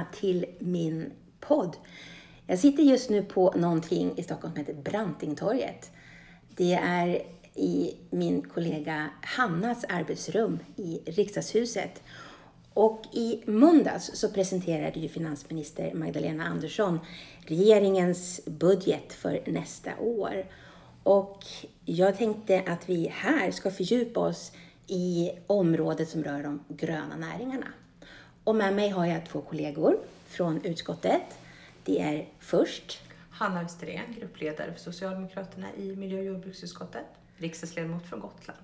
Välkomna 0.00 0.06
till 0.20 0.46
min 0.58 1.12
podd. 1.40 1.76
Jag 2.46 2.58
sitter 2.58 2.82
just 2.82 3.10
nu 3.10 3.22
på 3.22 3.52
någonting 3.56 4.18
i 4.18 4.22
Stockholm 4.22 4.54
som 4.54 4.60
heter 4.66 4.82
Brantingtorget. 4.82 5.90
Det 6.56 6.74
är 6.74 7.22
i 7.54 7.94
min 8.10 8.42
kollega 8.42 9.10
Hannas 9.22 9.84
arbetsrum 9.84 10.58
i 10.76 11.00
riksdagshuset. 11.06 12.02
Och 12.74 13.02
i 13.12 13.42
måndags 13.46 14.10
så 14.14 14.28
presenterade 14.28 15.00
ju 15.00 15.08
finansminister 15.08 15.94
Magdalena 15.94 16.44
Andersson 16.44 17.00
regeringens 17.46 18.40
budget 18.46 19.12
för 19.12 19.42
nästa 19.46 19.98
år. 19.98 20.46
Och 21.02 21.44
jag 21.84 22.16
tänkte 22.18 22.62
att 22.66 22.88
vi 22.88 23.08
här 23.12 23.50
ska 23.50 23.70
fördjupa 23.70 24.20
oss 24.20 24.52
i 24.86 25.30
området 25.46 26.08
som 26.08 26.24
rör 26.24 26.42
de 26.42 26.64
gröna 26.68 27.16
näringarna. 27.16 27.66
Och 28.50 28.56
med 28.56 28.74
mig 28.74 28.88
har 28.88 29.06
jag 29.06 29.26
två 29.26 29.40
kollegor 29.40 29.98
från 30.26 30.64
utskottet. 30.64 31.22
Det 31.84 32.00
är 32.00 32.28
först 32.38 33.00
Hanna 33.30 33.60
Österén, 33.60 34.16
gruppledare 34.18 34.72
för 34.72 34.80
Socialdemokraterna 34.80 35.66
i 35.76 35.96
miljö 35.96 36.18
och 36.18 36.24
jordbruksutskottet, 36.24 37.04
riksdagsledamot 37.36 38.06
från 38.06 38.20
Gotland. 38.20 38.60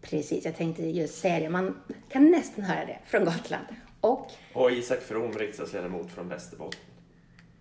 Precis, 0.00 0.44
jag 0.44 0.56
tänkte 0.56 0.82
just 0.82 1.18
säga 1.18 1.40
det. 1.40 1.48
Man 1.48 1.82
kan 2.08 2.30
nästan 2.30 2.64
höra 2.64 2.86
det 2.86 2.98
från 3.06 3.24
Gotland. 3.24 3.66
Och, 4.00 4.30
och 4.52 4.70
Isak 4.70 5.00
From, 5.00 5.32
riksdagsledamot 5.32 6.10
från 6.10 6.28
Västerbotten. 6.28 6.80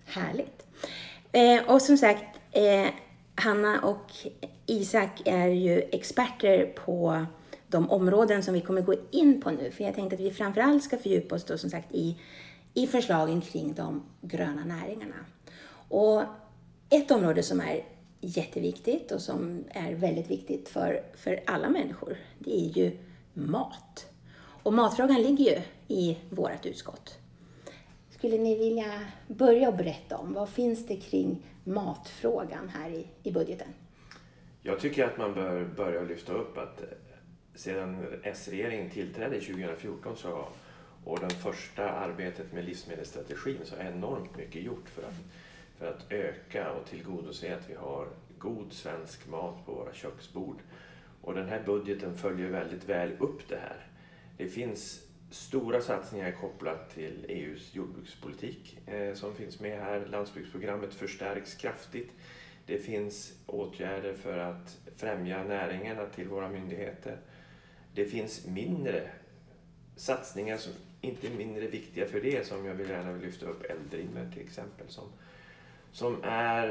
Härligt. 0.05 0.65
Eh, 1.31 1.69
och 1.71 1.81
som 1.81 1.97
sagt, 1.97 2.39
eh, 2.51 2.87
Hanna 3.35 3.81
och 3.81 4.11
Isak 4.65 5.21
är 5.25 5.47
ju 5.47 5.81
experter 5.91 6.65
på 6.65 7.25
de 7.71 7.89
områden 7.89 8.43
som 8.43 8.53
vi 8.53 8.61
kommer 8.61 8.81
gå 8.81 8.95
in 9.11 9.41
på 9.41 9.51
nu. 9.51 9.71
För 9.71 9.83
jag 9.83 9.95
tänkte 9.95 10.15
att 10.15 10.21
vi 10.21 10.31
framförallt 10.31 10.83
ska 10.83 10.97
fördjupa 10.97 11.35
oss 11.35 11.45
då 11.45 11.57
som 11.57 11.69
sagt 11.69 11.91
i, 11.91 12.17
i 12.73 12.87
förslagen 12.87 13.41
kring 13.41 13.73
de 13.73 14.03
gröna 14.21 14.65
näringarna. 14.65 15.15
Och 15.89 16.23
ett 16.89 17.11
område 17.11 17.43
som 17.43 17.61
är 17.61 17.83
jätteviktigt 18.21 19.11
och 19.11 19.21
som 19.21 19.63
är 19.69 19.95
väldigt 19.95 20.31
viktigt 20.31 20.69
för, 20.69 21.03
för 21.13 21.43
alla 21.45 21.69
människor, 21.69 22.17
det 22.39 22.55
är 22.55 22.69
ju 22.69 22.97
mat. 23.33 24.07
Och 24.63 24.73
matfrågan 24.73 25.21
ligger 25.21 25.45
ju 25.45 25.61
i 25.95 26.17
vårt 26.29 26.65
utskott. 26.65 27.17
Skulle 28.09 28.37
ni 28.37 28.57
vilja 28.57 29.01
börja 29.27 29.69
och 29.69 29.77
berätta 29.77 30.17
om 30.17 30.33
vad 30.33 30.49
finns 30.49 30.87
det 30.87 30.95
kring 30.95 31.45
matfrågan 31.63 32.69
här 32.69 32.89
i, 32.89 33.07
i 33.23 33.31
budgeten? 33.31 33.67
Jag 34.61 34.79
tycker 34.79 35.05
att 35.05 35.17
man 35.17 35.33
bör 35.33 35.65
börja 35.65 36.01
lyfta 36.01 36.33
upp 36.33 36.57
att 36.57 36.83
sedan 37.55 38.05
S-regeringen 38.23 38.89
tillträdde 38.89 39.39
2014 39.39 40.17
så, 40.17 40.47
och 41.03 41.19
det 41.19 41.29
första 41.29 41.91
arbetet 41.91 42.53
med 42.53 42.65
livsmedelsstrategin 42.65 43.59
så 43.63 43.75
är 43.75 43.91
enormt 43.91 44.37
mycket 44.37 44.63
gjort 44.63 44.89
för 44.89 45.03
att, 45.03 45.15
för 45.77 45.87
att 45.87 46.11
öka 46.11 46.71
och 46.71 46.85
tillgodose 46.85 47.55
att 47.55 47.69
vi 47.69 47.75
har 47.75 48.07
god 48.37 48.73
svensk 48.73 49.27
mat 49.27 49.65
på 49.65 49.73
våra 49.73 49.93
köksbord. 49.93 50.57
Och 51.21 51.33
den 51.33 51.49
här 51.49 51.63
budgeten 51.65 52.17
följer 52.17 52.49
väldigt 52.49 52.89
väl 52.89 53.11
upp 53.19 53.47
det 53.49 53.57
här. 53.57 53.87
Det 54.37 54.47
finns 54.47 55.01
stora 55.29 55.81
satsningar 55.81 56.31
kopplat 56.31 56.89
till 56.89 57.25
EUs 57.29 57.75
jordbrukspolitik 57.75 58.77
eh, 58.87 59.13
som 59.13 59.35
finns 59.35 59.59
med 59.59 59.79
här. 59.79 60.05
Landsbygdsprogrammet 60.05 60.93
förstärks 60.93 61.55
kraftigt. 61.55 62.11
Det 62.65 62.77
finns 62.77 63.33
åtgärder 63.45 64.13
för 64.13 64.37
att 64.37 64.77
främja 64.95 65.43
näringarna 65.43 66.05
till 66.05 66.27
våra 66.27 66.49
myndigheter. 66.49 67.17
Det 67.95 68.05
finns 68.05 68.45
mindre 68.45 69.09
satsningar 69.95 70.57
som 70.57 70.73
inte 71.01 71.27
är 71.27 71.31
mindre 71.31 71.67
viktiga 71.67 72.07
för 72.07 72.21
det 72.21 72.47
som 72.47 72.65
jag 72.65 72.73
vill 72.73 72.89
gärna 72.89 73.11
vill 73.11 73.21
lyfta 73.21 73.45
upp 73.45 73.63
Eldrimner 73.63 74.31
till 74.31 74.41
exempel 74.41 74.89
som, 74.89 75.03
som 75.91 76.23
är 76.23 76.67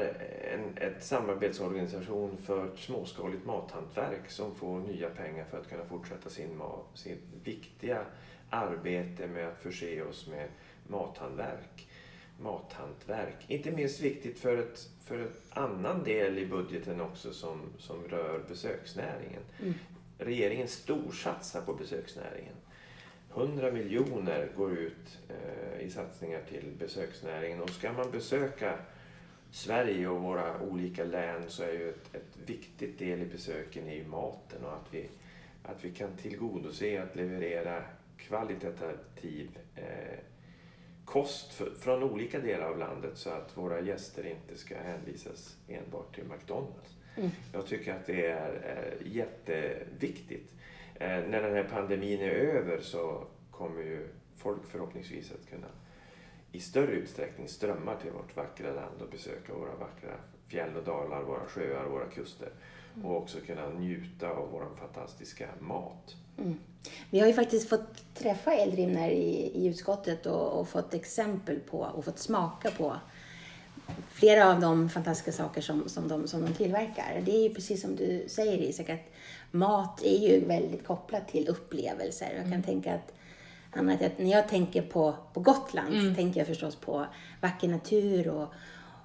en 0.53 0.77
ett 0.77 1.03
samarbetsorganisation 1.03 2.37
för 2.37 2.75
småskaligt 2.75 3.45
mathantverk 3.45 4.29
som 4.31 4.55
får 4.55 4.79
nya 4.79 5.09
pengar 5.09 5.45
för 5.45 5.59
att 5.59 5.69
kunna 5.69 5.85
fortsätta 5.85 6.29
sin, 6.29 6.61
sin 6.93 7.17
viktiga 7.43 8.05
arbete 8.49 9.27
med 9.27 9.47
att 9.47 9.61
förse 9.61 10.01
oss 10.01 10.27
med 10.27 10.49
mathantverk. 10.87 11.87
mathantverk. 12.39 13.45
Inte 13.47 13.71
minst 13.71 14.01
viktigt 14.01 14.39
för 14.39 14.57
ett, 14.57 14.89
för 15.05 15.19
en 15.19 15.31
annan 15.49 16.03
del 16.03 16.37
i 16.37 16.45
budgeten 16.45 17.01
också 17.01 17.33
som, 17.33 17.61
som 17.77 18.03
rör 18.03 18.43
besöksnäringen. 18.47 19.41
Mm 19.61 19.73
regeringen 20.21 20.67
storsatsar 20.67 21.61
på 21.61 21.73
besöksnäringen. 21.73 22.55
100 23.35 23.71
miljoner 23.71 24.49
går 24.57 24.77
ut 24.77 25.19
eh, 25.29 25.85
i 25.85 25.89
satsningar 25.89 26.41
till 26.49 26.71
besöksnäringen 26.79 27.61
och 27.61 27.69
ska 27.69 27.93
man 27.93 28.11
besöka 28.11 28.79
Sverige 29.51 30.07
och 30.07 30.21
våra 30.21 30.61
olika 30.61 31.03
län 31.03 31.43
så 31.47 31.63
är 31.63 31.71
ju 31.71 31.89
ett, 31.89 32.15
ett 32.15 32.37
viktigt 32.45 32.99
del 32.99 33.21
i 33.21 33.25
besöken 33.25 33.87
är 33.87 33.95
ju 33.95 34.07
maten 34.07 34.65
och 34.65 34.73
att 34.73 34.93
vi, 34.93 35.09
att 35.63 35.85
vi 35.85 35.91
kan 35.91 36.17
tillgodose 36.17 37.03
att 37.03 37.15
leverera 37.15 37.83
kvalitativ 38.17 39.59
eh, 39.75 40.19
kost 41.05 41.53
för, 41.53 41.71
från 41.79 42.03
olika 42.03 42.39
delar 42.39 42.65
av 42.65 42.77
landet 42.77 43.17
så 43.17 43.29
att 43.29 43.57
våra 43.57 43.81
gäster 43.81 44.25
inte 44.25 44.57
ska 44.57 44.77
hänvisas 44.77 45.57
enbart 45.67 46.15
till 46.15 46.23
McDonalds. 46.23 46.95
Mm. 47.17 47.29
Jag 47.53 47.65
tycker 47.67 47.93
att 47.93 48.05
det 48.05 48.25
är, 48.25 48.51
är 48.51 48.97
jätteviktigt. 49.05 50.51
Eh, 50.95 51.07
när 51.07 51.41
den 51.41 51.53
här 51.53 51.67
pandemin 51.71 52.21
är 52.21 52.29
över 52.29 52.79
så 52.81 53.27
kommer 53.51 53.81
ju 53.81 54.07
folk 54.37 54.65
förhoppningsvis 54.71 55.31
att 55.31 55.49
kunna 55.49 55.67
i 56.51 56.59
större 56.59 56.91
utsträckning 56.91 57.47
strömma 57.47 57.95
till 57.95 58.11
vårt 58.11 58.35
vackra 58.35 58.71
land 58.73 59.01
och 59.01 59.09
besöka 59.09 59.53
våra 59.53 59.75
vackra 59.75 60.11
fjäll 60.47 60.75
och 60.75 60.83
dalar, 60.83 61.23
våra 61.23 61.45
sjöar, 61.45 61.85
våra 61.85 62.05
kuster. 62.05 62.49
Mm. 62.95 63.05
Och 63.05 63.17
också 63.17 63.37
kunna 63.39 63.69
njuta 63.69 64.29
av 64.29 64.49
vår 64.51 64.65
fantastiska 64.79 65.47
mat. 65.59 66.15
Mm. 66.37 66.59
Vi 67.09 67.19
har 67.19 67.27
ju 67.27 67.33
faktiskt 67.33 67.69
fått 67.69 68.15
träffa 68.15 68.53
Eldrimner 68.53 69.09
i, 69.09 69.51
i 69.55 69.67
utskottet 69.67 70.25
och, 70.25 70.59
och, 70.59 70.67
fått 70.69 70.93
exempel 70.93 71.59
på 71.59 71.77
och 71.77 72.05
fått 72.05 72.19
smaka 72.19 72.71
på 72.71 72.95
flera 74.11 74.51
av 74.51 74.59
de 74.59 74.89
fantastiska 74.89 75.31
saker 75.31 75.61
som, 75.61 75.89
som, 75.89 76.07
de, 76.07 76.27
som 76.27 76.45
de 76.45 76.53
tillverkar. 76.53 77.21
Det 77.25 77.31
är 77.31 77.43
ju 77.43 77.53
precis 77.53 77.81
som 77.81 77.95
du 77.95 78.25
säger 78.27 78.57
Isak, 78.57 78.89
att 78.89 79.11
mat 79.51 80.01
är 80.03 80.17
ju 80.17 80.45
väldigt 80.45 80.87
kopplat 80.87 81.27
till 81.27 81.47
upplevelser. 81.47 82.29
Jag 82.35 82.43
kan 82.43 82.53
mm. 82.53 82.63
tänka 82.63 82.93
att 82.93 83.13
Annat, 83.73 83.99
när 84.17 84.31
jag 84.31 84.47
tänker 84.47 84.81
på, 84.81 85.15
på 85.33 85.39
Gotland 85.39 85.93
mm. 85.93 86.15
tänker 86.15 86.39
jag 86.39 86.47
förstås 86.47 86.75
på 86.75 87.05
vacker 87.41 87.67
natur 87.67 88.27
och, 88.27 88.53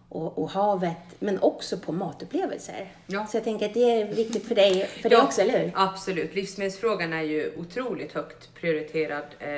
och, 0.08 0.38
och, 0.38 0.50
havet, 0.50 0.96
men 1.18 1.38
också 1.42 1.78
på 1.78 1.92
matupplevelser. 1.92 2.92
Ja. 3.06 3.26
Så 3.26 3.36
jag 3.36 3.44
tänker 3.44 3.66
att 3.66 3.74
det 3.74 4.00
är 4.00 4.14
viktigt 4.14 4.46
för 4.46 4.54
dig, 4.54 4.86
för 4.86 5.08
dig 5.08 5.18
också, 5.18 5.40
eller 5.40 5.58
hur? 5.58 5.72
Absolut. 5.74 6.34
Livsmedelsfrågan 6.34 7.12
är 7.12 7.22
ju 7.22 7.52
otroligt 7.56 8.12
högt 8.12 8.54
prioriterad 8.54 9.24
eh, 9.38 9.48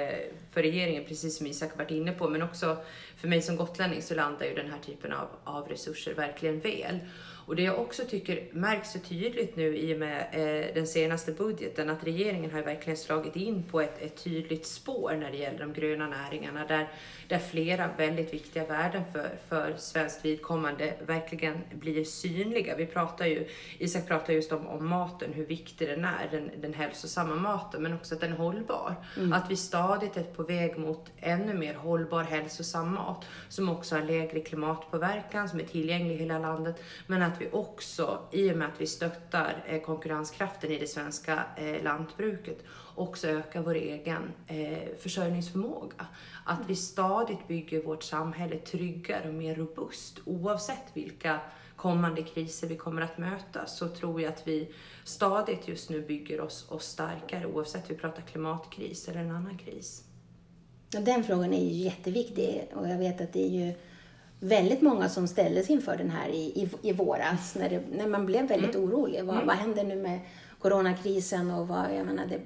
för 0.53 0.62
regeringen, 0.62 1.04
precis 1.04 1.37
som 1.37 1.47
Isak 1.47 1.78
varit 1.78 1.91
inne 1.91 2.12
på, 2.12 2.28
men 2.28 2.42
också 2.42 2.76
för 3.16 3.28
mig 3.28 3.42
som 3.42 3.56
gotlänning 3.56 4.03
så 4.03 4.14
landar 4.14 4.47
ju 4.47 4.54
den 4.54 4.70
här 4.70 4.78
typen 4.87 5.12
av, 5.12 5.28
av 5.44 5.69
resurser 5.69 6.14
verkligen 6.14 6.60
väl. 6.60 6.98
Och 7.48 7.56
det 7.56 7.62
jag 7.62 7.78
också 7.78 8.03
tycker 8.04 8.42
märks 8.50 8.92
så 8.92 8.98
tydligt 8.98 9.56
nu 9.56 9.76
i 9.76 9.94
och 9.94 9.98
med 9.98 10.26
eh, 10.32 10.75
den 10.75 10.86
senaste 10.86 11.32
budgeten, 11.32 11.91
att 11.91 12.04
regeringen 12.04 12.50
har 12.50 12.62
verkligen 12.62 12.97
slagit 12.97 13.36
in 13.36 13.62
på 13.62 13.81
ett, 13.81 14.03
ett 14.03 14.25
tydligt 14.25 14.66
spår 14.66 15.16
när 15.20 15.31
det 15.31 15.36
gäller 15.36 15.58
de 15.58 15.72
gröna 15.72 16.08
näringarna, 16.08 16.67
där, 16.67 16.88
där 17.28 17.38
flera 17.38 17.90
väldigt 17.96 18.34
viktiga 18.34 18.67
värden 18.67 19.02
för, 19.12 19.31
för 19.49 19.75
svenskt 19.78 20.25
vidkommande 20.25 20.94
verkligen 21.06 21.58
blir 21.72 22.05
synliga. 22.05 22.76
Vi 22.76 22.87
pratar 22.87 23.26
ju, 23.26 23.49
Isak 23.78 24.08
pratar 24.08 24.32
just 24.32 24.52
om, 24.52 24.67
om 24.67 24.88
maten, 24.88 25.32
hur 25.32 25.46
viktig 25.46 25.88
den 25.88 26.05
är, 26.05 26.28
den, 26.31 26.50
den 26.61 26.75
hälsosamma 26.75 27.34
maten, 27.34 27.82
men 27.82 27.94
också 27.94 28.14
att 28.14 28.20
den 28.20 28.32
är 28.32 28.37
hållbar. 28.37 28.94
Mm. 29.17 29.32
Att 29.32 29.50
vi 29.50 29.56
stadigt 29.56 30.17
är 30.17 30.22
på 30.22 30.43
väg 30.43 30.78
mot 30.78 31.11
ännu 31.17 31.55
mer 31.55 31.75
hållbar, 31.75 32.22
hälsosam 32.22 32.94
mat, 32.94 33.26
som 33.49 33.69
också 33.69 33.94
har 33.94 34.02
lägre 34.02 34.40
klimatpåverkan, 34.40 35.49
som 35.49 35.61
är 35.61 35.64
tillgänglig 35.64 36.14
i 36.14 36.19
hela 36.19 36.38
landet, 36.38 36.82
men 37.06 37.22
att 37.22 37.38
att 37.38 37.44
vi 37.44 37.50
också, 37.52 38.19
i 38.32 38.52
och 38.52 38.56
med 38.56 38.69
att 38.69 38.81
vi 38.81 38.87
stöttar 38.87 39.64
eh, 39.67 39.81
konkurrenskraften 39.81 40.70
i 40.70 40.79
det 40.79 40.87
svenska 40.87 41.44
eh, 41.56 41.82
lantbruket, 41.82 42.64
också 42.94 43.29
ökar 43.29 43.62
vår 43.62 43.75
egen 43.75 44.32
eh, 44.46 44.96
försörjningsförmåga. 44.99 46.06
Att 46.46 46.61
vi 46.67 46.76
stadigt 46.76 47.49
bygger 47.49 47.82
vårt 47.82 48.02
samhälle 48.02 48.56
tryggare 48.56 49.29
och 49.29 49.35
mer 49.35 49.55
robust 49.55 50.19
oavsett 50.25 50.85
vilka 50.93 51.40
kommande 51.76 52.23
kriser 52.23 52.69
vi 52.69 52.76
kommer 52.76 53.02
att 53.02 53.19
möta 53.19 53.67
så 53.67 53.88
tror 53.88 54.20
jag 54.20 54.32
att 54.32 54.49
vi 54.49 54.75
stadigt 55.05 55.69
just 55.69 55.91
nu 55.91 56.02
bygger 56.02 56.41
oss, 56.41 56.70
oss 56.70 56.84
starkare 56.84 57.46
oavsett 57.46 57.82
om 57.82 57.94
vi 57.94 58.00
pratar 58.00 58.23
klimatkris 58.23 59.08
eller 59.08 59.20
en 59.20 59.31
annan 59.31 59.58
kris. 59.58 60.05
Den 60.91 61.25
frågan 61.25 61.55
är 61.55 61.64
ju 61.64 61.84
jätteviktig 61.84 62.69
och 62.75 62.88
jag 62.88 62.99
vet 62.99 63.20
att 63.20 63.32
det 63.32 63.43
är 63.46 63.67
ju 63.67 63.75
väldigt 64.40 64.82
många 64.82 65.08
som 65.08 65.29
ställdes 65.29 65.70
inför 65.70 65.96
den 65.96 66.11
här 66.11 66.29
i, 66.29 66.62
i, 66.62 66.88
i 66.88 66.93
våras 66.93 67.55
när, 67.55 67.69
det, 67.69 67.82
när 67.93 68.06
man 68.06 68.26
blev 68.26 68.49
väldigt 68.49 68.75
mm. 68.75 68.88
orolig. 68.88 69.25
Vad, 69.25 69.35
mm. 69.35 69.46
vad 69.46 69.56
händer 69.56 69.85
nu 69.85 69.96
med 69.96 70.20
coronakrisen 70.58 71.50
och 71.50 71.69
vad, 71.69 71.94
jag 71.94 72.06
menar, 72.06 72.26
det, 72.26 72.40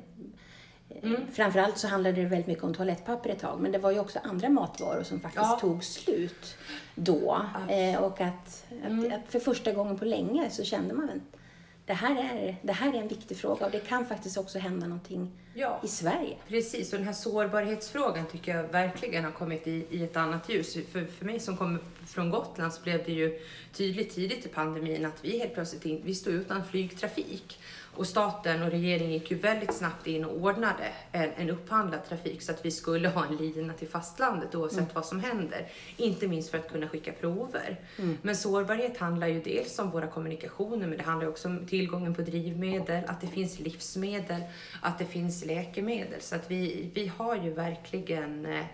Mm. 1.03 1.27
Framförallt 1.33 1.79
så 1.79 1.89
handlade 1.89 2.23
det 2.23 2.29
väldigt 2.29 2.47
mycket 2.47 2.65
om 2.65 2.75
toalettpapper 2.75 3.31
ett 3.31 3.39
tag, 3.39 3.61
men 3.61 3.73
det 3.73 3.79
var 3.79 3.91
ju 3.91 4.00
också 4.00 4.19
andra 4.23 4.49
matvaror 4.49 5.03
som 5.03 5.21
faktiskt 5.21 5.44
ja. 5.44 5.59
tog 5.61 5.85
slut 5.85 6.56
då. 6.94 7.47
Eh, 7.69 8.03
och 8.03 8.21
att, 8.21 8.65
mm. 8.87 9.06
att, 9.06 9.12
att, 9.12 9.21
för 9.29 9.38
första 9.38 9.73
gången 9.73 9.99
på 9.99 10.05
länge 10.05 10.50
så 10.50 10.65
kände 10.65 10.95
man 10.95 11.05
att 11.05 11.38
det 11.87 11.93
här, 11.93 12.17
är, 12.17 12.56
det 12.62 12.73
här 12.73 12.95
är 12.95 13.00
en 13.00 13.09
viktig 13.09 13.37
fråga 13.37 13.67
och 13.67 13.73
det 13.73 13.88
kan 13.88 14.06
faktiskt 14.06 14.38
också 14.38 14.59
hända 14.59 14.87
någonting 14.87 15.31
ja, 15.54 15.81
i 15.84 15.88
Sverige. 15.88 16.37
Precis, 16.49 16.93
och 16.93 16.99
den 16.99 17.06
här 17.06 17.14
sårbarhetsfrågan 17.14 18.26
tycker 18.26 18.56
jag 18.56 18.64
verkligen 18.64 19.25
har 19.25 19.32
kommit 19.32 19.66
i, 19.66 19.87
i 19.90 20.04
ett 20.04 20.16
annat 20.16 20.49
ljus. 20.49 20.75
För, 20.93 21.04
för 21.04 21.25
mig 21.25 21.40
som 21.40 21.56
kommer 21.56 21.81
från 22.06 22.31
Gotland 22.31 22.72
så 22.72 22.82
blev 22.82 23.04
det 23.04 23.12
ju 23.12 23.38
tydligt 23.72 24.14
tidigt 24.14 24.46
i 24.46 24.49
pandemin 24.49 25.04
att 25.04 25.25
vi 25.25 25.38
helt 25.38 25.54
plötsligt 25.54 25.84
in, 25.84 26.02
vi 26.04 26.14
stod 26.14 26.34
utan 26.34 26.64
flygtrafik. 26.64 27.58
Och 27.94 28.06
staten 28.06 28.62
och 28.62 28.70
regeringen 28.70 29.12
gick 29.12 29.31
ju 29.31 29.38
väldigt 29.38 29.75
snabbt 29.75 30.06
in 30.06 30.25
och 30.25 30.37
ordnade 30.37 30.93
en, 31.12 31.31
en 31.37 31.50
upphandlad 31.50 32.04
trafik 32.08 32.43
så 32.43 32.52
att 32.52 32.64
vi 32.64 32.70
skulle 32.70 33.08
ha 33.08 33.26
en 33.26 33.37
lina 33.37 33.75
till 33.75 33.88
fastlandet 33.88 34.54
oavsett 34.54 34.78
mm. 34.78 34.90
vad 34.94 35.06
som 35.06 35.20
händer. 35.20 35.69
Inte 35.96 36.28
minst 36.28 36.50
för 36.50 36.58
att 36.58 36.72
kunna 36.72 36.88
skicka 36.88 37.12
prover. 37.12 37.81
Mm. 37.99 38.19
Men 38.22 38.37
sårbarhet 38.37 38.99
handlar 38.99 39.26
ju 39.26 39.40
dels 39.40 39.78
om 39.78 39.90
våra 39.90 40.06
kommunikationer 40.06 40.87
men 40.87 40.99
det 40.99 41.04
handlar 41.04 41.28
också 41.28 41.49
om 41.49 41.66
tillgången 41.66 42.14
på 42.14 42.22
drivmedel, 42.22 43.04
att 43.06 43.20
det 43.20 43.26
finns 43.26 43.58
livsmedel, 43.58 44.43
att 44.81 44.99
det 44.99 45.06
finns 45.06 45.42
läkemedel. 45.44 46.21
Så 46.21 46.35
att 46.35 46.50
vi, 46.50 46.91
vi 46.94 47.06
har 47.06 47.37
ju 47.37 47.50
verkligen 47.50 48.47
eh, 48.47 48.65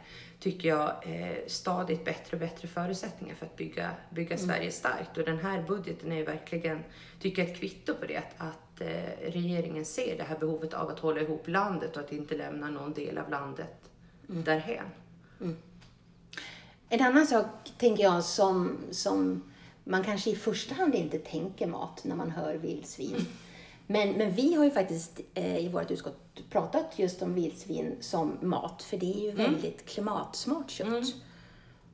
tycker 0.41 0.69
jag, 0.69 0.89
eh, 0.89 1.37
stadigt 1.47 2.05
bättre 2.05 2.37
och 2.37 2.41
bättre 2.41 2.69
förutsättningar 2.69 3.35
för 3.35 3.47
att 3.47 3.57
bygga, 3.57 3.91
bygga 4.11 4.37
mm. 4.37 4.49
Sverige 4.49 4.71
starkt. 4.71 5.19
Och 5.19 5.25
den 5.25 5.39
här 5.39 5.63
budgeten 5.63 6.13
är 6.13 6.17
ju 6.17 6.25
verkligen, 6.25 6.85
tycker 7.21 7.43
jag, 7.43 7.51
ett 7.51 7.59
kvitto 7.59 7.95
på 7.95 8.07
det. 8.07 8.17
Att, 8.17 8.35
att 8.39 8.81
eh, 8.81 9.31
regeringen 9.33 9.85
ser 9.85 10.17
det 10.17 10.25
här 10.25 10.39
behovet 10.39 10.75
av 10.75 10.89
att 10.89 10.99
hålla 10.99 11.21
ihop 11.21 11.49
landet 11.49 11.97
och 11.97 12.03
att 12.03 12.13
inte 12.13 12.37
lämna 12.37 12.71
någon 12.71 12.93
del 12.93 13.19
av 13.19 13.31
landet 13.31 13.91
mm. 14.29 14.45
därhen. 14.45 14.87
Mm. 15.41 15.57
En 16.89 17.03
annan 17.03 17.27
sak, 17.27 17.47
tänker 17.79 18.03
jag, 18.03 18.25
som, 18.25 18.79
som 18.91 19.43
man 19.85 20.05
kanske 20.05 20.31
i 20.31 20.37
första 20.37 20.75
hand 20.75 20.95
inte 20.95 21.19
tänker 21.19 21.67
mat 21.67 22.05
när 22.05 22.17
man 22.17 22.31
hör 22.31 22.55
vildsvin. 22.55 23.27
Men, 23.91 24.13
men 24.13 24.31
vi 24.31 24.55
har 24.55 24.65
ju 24.65 24.71
faktiskt 24.71 25.21
eh, 25.35 25.59
i 25.59 25.69
vårt 25.69 25.91
utskott 25.91 26.43
pratat 26.51 26.99
just 26.99 27.23
om 27.23 27.35
vildsvin 27.35 27.97
som 28.01 28.39
mat, 28.41 28.83
för 28.83 28.97
det 28.97 29.07
är 29.07 29.21
ju 29.21 29.31
mm. 29.31 29.53
väldigt 29.53 29.87
klimatsmart 29.87 30.71
kött. 30.71 30.89
Mm. 30.89 31.05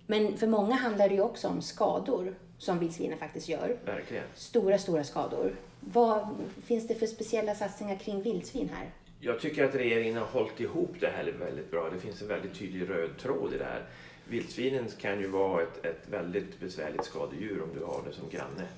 Men 0.06 0.36
för 0.36 0.46
många 0.46 0.74
handlar 0.74 1.08
det 1.08 1.14
ju 1.14 1.20
också 1.20 1.48
om 1.48 1.62
skador 1.62 2.34
som 2.58 2.78
vildsvinen 2.78 3.18
faktiskt 3.18 3.48
gör. 3.48 3.76
Verkligen. 3.84 4.24
Stora, 4.34 4.78
stora 4.78 5.04
skador. 5.04 5.56
Vad 5.80 6.28
finns 6.64 6.88
det 6.88 6.94
för 6.94 7.06
speciella 7.06 7.54
satsningar 7.54 7.96
kring 7.96 8.22
vildsvin 8.22 8.70
här? 8.74 8.90
Jag 9.20 9.40
tycker 9.40 9.64
att 9.64 9.74
regeringen 9.74 10.16
har 10.16 10.26
hållit 10.26 10.60
ihop 10.60 10.94
det 11.00 11.06
här 11.16 11.34
väldigt 11.38 11.70
bra. 11.70 11.90
Det 11.90 11.98
finns 11.98 12.22
en 12.22 12.28
väldigt 12.28 12.58
tydlig 12.58 12.90
röd 12.90 13.18
tråd 13.18 13.54
i 13.54 13.58
det 13.58 13.64
här. 13.64 13.86
Vildsvinen 14.28 14.88
kan 15.00 15.20
ju 15.20 15.28
vara 15.28 15.62
ett, 15.62 15.84
ett 15.84 16.08
väldigt 16.10 16.60
besvärligt 16.60 17.04
skadedjur 17.04 17.62
om 17.62 17.68
du 17.78 17.84
har 17.84 18.02
det 18.06 18.12
som 18.12 18.28
granne. 18.28 18.68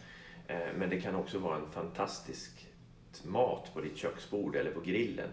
Eh, 0.47 0.77
men 0.79 0.91
det 0.91 1.01
kan 1.01 1.15
också 1.15 1.39
vara 1.39 1.57
en 1.57 1.71
fantastisk 1.73 2.67
mat 3.25 3.75
på 3.75 3.81
ditt 3.81 3.97
köksbord 3.97 4.57
eller 4.57 4.71
på 4.71 4.81
grillen. 4.81 5.29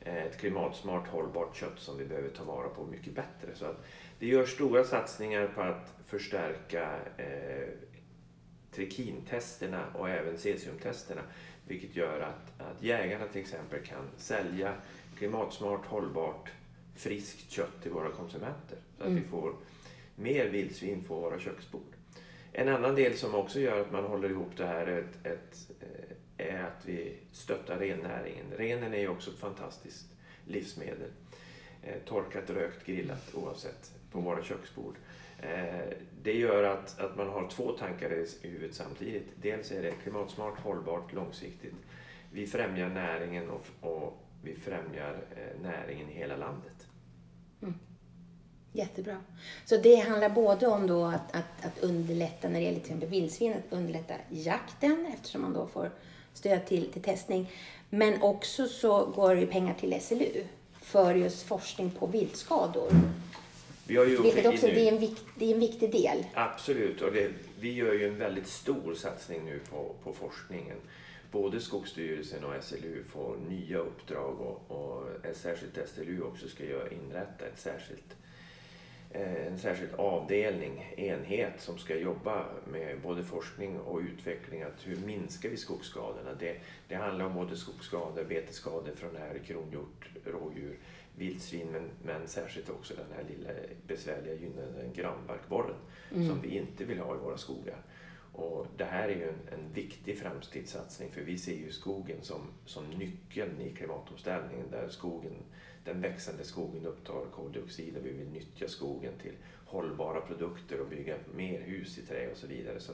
Eh, 0.00 0.24
ett 0.26 0.38
klimatsmart 0.38 1.08
hållbart 1.08 1.56
kött 1.56 1.78
som 1.78 1.98
vi 1.98 2.04
behöver 2.04 2.28
ta 2.28 2.44
vara 2.44 2.68
på 2.68 2.84
mycket 2.84 3.14
bättre. 3.14 3.54
Så 3.54 3.66
att 3.66 3.84
det 4.18 4.26
görs 4.26 4.54
stora 4.54 4.84
satsningar 4.84 5.46
på 5.54 5.60
att 5.60 5.94
förstärka 6.06 6.96
eh, 7.16 7.68
trikintesterna 8.72 9.84
och 9.94 10.08
även 10.08 10.38
cesiumtesterna. 10.38 11.22
Vilket 11.66 11.96
gör 11.96 12.20
att, 12.20 12.60
att 12.60 12.82
jägarna 12.82 13.26
till 13.26 13.40
exempel 13.40 13.80
kan 13.84 14.04
sälja 14.16 14.74
klimatsmart, 15.18 15.86
hållbart, 15.86 16.50
friskt 16.96 17.50
kött 17.50 17.82
till 17.82 17.90
våra 17.90 18.10
konsumenter. 18.10 18.78
Så 18.96 19.02
att 19.02 19.08
mm. 19.08 19.22
vi 19.22 19.28
får 19.28 19.52
mer 20.16 20.48
vildsvin 20.48 21.04
på 21.04 21.14
våra 21.14 21.38
köksbord. 21.38 21.82
En 22.52 22.68
annan 22.68 22.94
del 22.94 23.16
som 23.16 23.34
också 23.34 23.60
gör 23.60 23.80
att 23.80 23.92
man 23.92 24.04
håller 24.04 24.30
ihop 24.30 24.56
det 24.56 24.66
här 24.66 24.86
är 24.86 24.98
ett, 24.98 25.26
ett, 25.26 25.70
är 26.38 26.62
att 26.62 26.84
vi 26.84 27.16
stöttar 27.32 27.78
rennäringen. 27.78 28.46
Renen 28.56 28.94
är 28.94 28.98
ju 28.98 29.08
också 29.08 29.30
ett 29.30 29.38
fantastiskt 29.38 30.06
livsmedel. 30.44 31.10
Eh, 31.82 31.96
torkat, 32.04 32.50
rökt, 32.50 32.86
grillat 32.86 33.34
oavsett 33.34 33.92
på 34.12 34.20
våra 34.20 34.42
köksbord. 34.44 34.96
Eh, 35.42 35.96
det 36.22 36.32
gör 36.32 36.64
att, 36.64 37.00
att 37.00 37.16
man 37.16 37.28
har 37.28 37.48
två 37.48 37.72
tankar 37.72 38.12
i 38.12 38.26
huvudet 38.42 38.74
samtidigt. 38.74 39.26
Dels 39.36 39.72
är 39.72 39.82
det 39.82 39.90
klimatsmart, 39.90 40.60
hållbart, 40.60 41.12
långsiktigt. 41.12 41.74
Vi 42.32 42.46
främjar 42.46 42.88
näringen 42.88 43.50
och, 43.50 43.66
och 43.80 44.24
vi 44.42 44.54
främjar 44.54 45.16
eh, 45.36 45.62
näringen 45.62 46.10
i 46.10 46.12
hela 46.12 46.36
landet. 46.36 46.86
Mm. 47.62 47.74
Jättebra. 48.72 49.16
Så 49.64 49.76
det 49.76 49.96
handlar 49.96 50.28
både 50.28 50.66
om 50.66 50.86
då 50.86 51.04
att, 51.04 51.36
att, 51.36 51.64
att 51.64 51.78
underlätta 51.78 52.48
när 52.48 52.54
det 52.54 52.64
gäller 52.64 52.80
till 52.80 52.86
exempel 52.86 53.08
vildsvin, 53.08 53.52
att 53.52 53.72
underlätta 53.72 54.14
jakten 54.28 55.06
eftersom 55.14 55.42
man 55.42 55.52
då 55.52 55.66
får 55.66 55.90
stöd 56.38 56.66
till, 56.66 56.92
till 56.92 57.02
testning. 57.02 57.50
Men 57.90 58.22
också 58.22 58.66
så 58.66 59.04
går 59.04 59.34
det 59.34 59.46
pengar 59.46 59.74
till 59.74 60.00
SLU 60.00 60.44
för 60.80 61.14
just 61.14 61.42
forskning 61.42 61.90
på 61.90 62.06
viltskador. 62.06 62.92
Vi 63.86 63.96
har 63.96 64.04
ju 64.04 64.22
Vilket 64.22 64.46
också 64.46 64.66
det 64.66 64.88
är, 64.88 64.92
en 64.92 65.00
vikt, 65.00 65.24
det 65.38 65.44
är 65.50 65.54
en 65.54 65.60
viktig 65.60 65.92
del. 65.92 66.24
Absolut, 66.34 67.02
och 67.02 67.12
det, 67.12 67.30
vi 67.60 67.72
gör 67.72 67.92
ju 67.92 68.08
en 68.08 68.18
väldigt 68.18 68.48
stor 68.48 68.94
satsning 68.94 69.44
nu 69.44 69.60
på, 69.70 69.94
på 70.04 70.12
forskningen. 70.12 70.76
Både 71.32 71.60
Skogsstyrelsen 71.60 72.44
och 72.44 72.64
SLU 72.64 73.04
får 73.08 73.36
nya 73.48 73.78
uppdrag 73.78 74.40
och, 74.40 74.76
och 74.76 75.06
särskilt 75.34 75.88
SLU 75.94 76.22
också 76.22 76.48
ska 76.48 76.64
göra, 76.64 76.90
inrätta 76.90 77.46
ett 77.46 77.58
särskilt 77.58 78.16
en 79.10 79.58
särskild 79.58 79.94
avdelning, 79.94 80.94
enhet 80.96 81.60
som 81.60 81.78
ska 81.78 81.96
jobba 81.96 82.44
med 82.72 83.00
både 83.00 83.24
forskning 83.24 83.80
och 83.80 84.00
utveckling. 84.00 84.62
Att 84.62 84.86
hur 84.86 84.96
minskar 84.96 85.48
vi 85.48 85.56
skogsskadorna? 85.56 86.34
Det, 86.40 86.56
det 86.88 86.94
handlar 86.94 87.24
om 87.24 87.34
både 87.34 87.56
skogsskador, 87.56 88.24
betesskador 88.24 88.92
från 88.96 89.16
här 89.16 89.38
kronhjort, 89.38 90.08
rådjur, 90.24 90.78
vildsvin 91.16 91.66
men, 91.72 91.90
men 92.02 92.28
särskilt 92.28 92.70
också 92.70 92.94
den 92.94 93.16
här 93.16 93.24
lilla 93.36 93.50
besvärliga 93.86 94.34
gynnade 94.34 94.90
granbarkborren 94.94 95.76
mm. 96.14 96.28
som 96.28 96.40
vi 96.40 96.48
inte 96.48 96.84
vill 96.84 96.98
ha 96.98 97.14
i 97.14 97.18
våra 97.18 97.36
skogar. 97.36 97.76
Och 98.38 98.66
det 98.76 98.84
här 98.84 99.08
är 99.08 99.16
ju 99.16 99.28
en, 99.28 99.58
en 99.58 99.72
viktig 99.72 100.18
framtidssatsning 100.18 101.10
för 101.10 101.20
vi 101.20 101.38
ser 101.38 101.54
ju 101.54 101.72
skogen 101.72 102.22
som, 102.22 102.40
som 102.66 102.90
nyckeln 102.90 103.60
i 103.60 103.70
klimatomställningen 103.70 104.70
där 104.70 104.88
skogen 104.88 105.32
den 105.84 106.00
växande 106.00 106.44
skogen 106.44 106.86
upptar 106.86 107.24
koldioxid 107.32 107.96
och 107.96 108.06
vi 108.06 108.12
vill 108.12 108.28
nyttja 108.28 108.68
skogen 108.68 109.12
till 109.22 109.34
hållbara 109.64 110.20
produkter 110.20 110.80
och 110.80 110.88
bygga 110.88 111.16
mer 111.34 111.60
hus 111.60 111.98
i 111.98 112.02
trä 112.02 112.30
och 112.30 112.36
så 112.36 112.46
vidare. 112.46 112.80
Så 112.80 112.92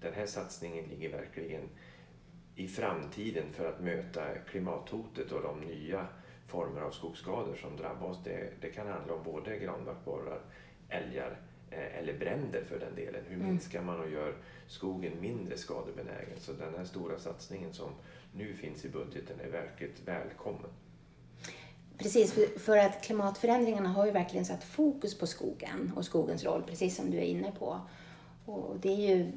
den 0.00 0.12
här 0.12 0.26
satsningen 0.26 0.84
ligger 0.84 1.12
verkligen 1.12 1.68
i 2.56 2.68
framtiden 2.68 3.52
för 3.52 3.68
att 3.68 3.80
möta 3.80 4.38
klimathotet 4.38 5.32
och 5.32 5.42
de 5.42 5.60
nya 5.60 6.06
former 6.46 6.80
av 6.80 6.90
skogsskador 6.90 7.54
som 7.54 7.76
drabbar 7.76 8.08
oss. 8.08 8.24
Det, 8.24 8.52
det 8.60 8.70
kan 8.70 8.86
handla 8.86 9.14
om 9.14 9.24
både 9.24 9.58
granbarkborrar, 9.58 10.40
älgar 10.88 11.47
eller 11.70 12.18
bränder 12.18 12.64
för 12.64 12.78
den 12.78 12.94
delen. 12.94 13.20
Hur 13.28 13.36
mm. 13.36 13.48
minskar 13.48 13.82
man 13.82 14.00
och 14.00 14.10
gör 14.10 14.34
skogen 14.66 15.12
mindre 15.20 15.56
skadebenägen? 15.56 16.38
Så 16.40 16.52
den 16.52 16.74
här 16.78 16.84
stora 16.84 17.18
satsningen 17.18 17.72
som 17.72 17.90
nu 18.32 18.54
finns 18.54 18.84
i 18.84 18.88
budgeten 18.88 19.40
är 19.40 19.50
verkligt 19.50 20.02
välkommen. 20.04 20.70
Precis, 21.98 22.32
för, 22.32 22.58
för, 22.58 22.76
att 22.76 23.02
klimatförändringarna 23.02 23.88
har 23.88 24.06
ju 24.06 24.12
verkligen 24.12 24.44
satt 24.44 24.64
fokus 24.64 25.18
på 25.18 25.26
skogen 25.26 25.92
och 25.96 26.04
skogens 26.04 26.44
roll, 26.44 26.62
precis 26.62 26.96
som 26.96 27.10
du 27.10 27.16
är 27.16 27.22
inne 27.22 27.52
på. 27.58 27.80
Och 28.44 28.76
det 28.80 28.88
är 28.88 29.16
ju 29.16 29.32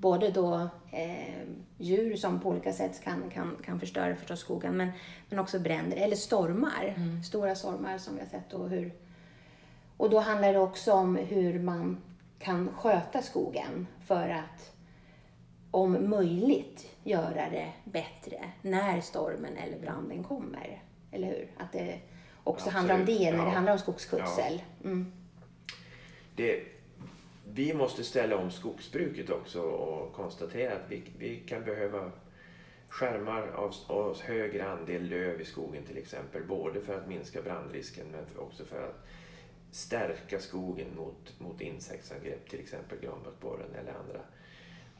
både 0.00 0.30
då 0.30 0.68
eh, 0.92 1.46
djur 1.78 2.16
som 2.16 2.40
på 2.40 2.48
olika 2.48 2.72
sätt 2.72 3.00
kan, 3.04 3.30
kan, 3.30 3.56
kan 3.64 3.80
förstöra 3.80 4.16
förstås 4.16 4.40
skogen, 4.40 4.76
men, 4.76 4.88
men 5.28 5.38
också 5.38 5.58
bränder, 5.58 5.96
eller 5.96 6.16
stormar, 6.16 6.94
mm. 6.96 7.22
stora 7.22 7.54
stormar 7.54 7.98
som 7.98 8.14
vi 8.14 8.20
har 8.20 8.28
sett. 8.28 8.52
Och, 8.52 8.70
hur, 8.70 8.92
och 9.96 10.10
då 10.10 10.18
handlar 10.18 10.52
det 10.52 10.58
också 10.58 10.92
om 10.92 11.16
hur 11.16 11.58
man 11.58 12.02
kan 12.38 12.68
sköta 12.76 13.22
skogen 13.22 13.86
för 14.06 14.28
att 14.28 14.72
om 15.70 16.10
möjligt 16.10 16.90
göra 17.04 17.50
det 17.50 17.72
bättre 17.84 18.50
när 18.62 19.00
stormen 19.00 19.56
eller 19.56 19.78
branden 19.78 20.24
kommer. 20.24 20.82
Eller 21.10 21.28
hur? 21.28 21.48
Att 21.56 21.72
det 21.72 22.00
också 22.44 22.68
Absolut. 22.68 22.74
handlar 22.74 22.94
om 22.94 23.04
det 23.04 23.30
när 23.30 23.38
ja. 23.38 23.44
det 23.44 23.50
handlar 23.50 23.72
om 23.72 23.78
skogsskötsel. 23.78 24.62
Ja. 24.82 24.84
Mm. 24.84 25.12
Det, 26.36 26.62
vi 27.52 27.74
måste 27.74 28.04
ställa 28.04 28.36
om 28.36 28.50
skogsbruket 28.50 29.30
också 29.30 29.60
och 29.62 30.12
konstatera 30.12 30.72
att 30.72 30.84
vi, 30.88 31.02
vi 31.18 31.36
kan 31.36 31.64
behöva 31.64 32.10
skärmar 32.88 33.48
av, 33.48 33.74
av 33.86 34.22
högre 34.22 34.68
andel 34.68 35.08
löv 35.08 35.40
i 35.40 35.44
skogen 35.44 35.82
till 35.84 35.98
exempel. 35.98 36.42
Både 36.44 36.80
för 36.80 36.98
att 36.98 37.08
minska 37.08 37.42
brandrisken 37.42 38.06
men 38.12 38.24
också 38.38 38.64
för 38.64 38.82
att 38.82 39.06
stärka 39.70 40.38
skogen 40.38 40.96
mot, 40.96 41.40
mot 41.40 41.60
insektsangrepp, 41.60 42.48
till 42.50 42.60
exempel 42.60 42.98
granbarkborren 42.98 43.74
eller 43.74 43.92
andra, 43.92 44.20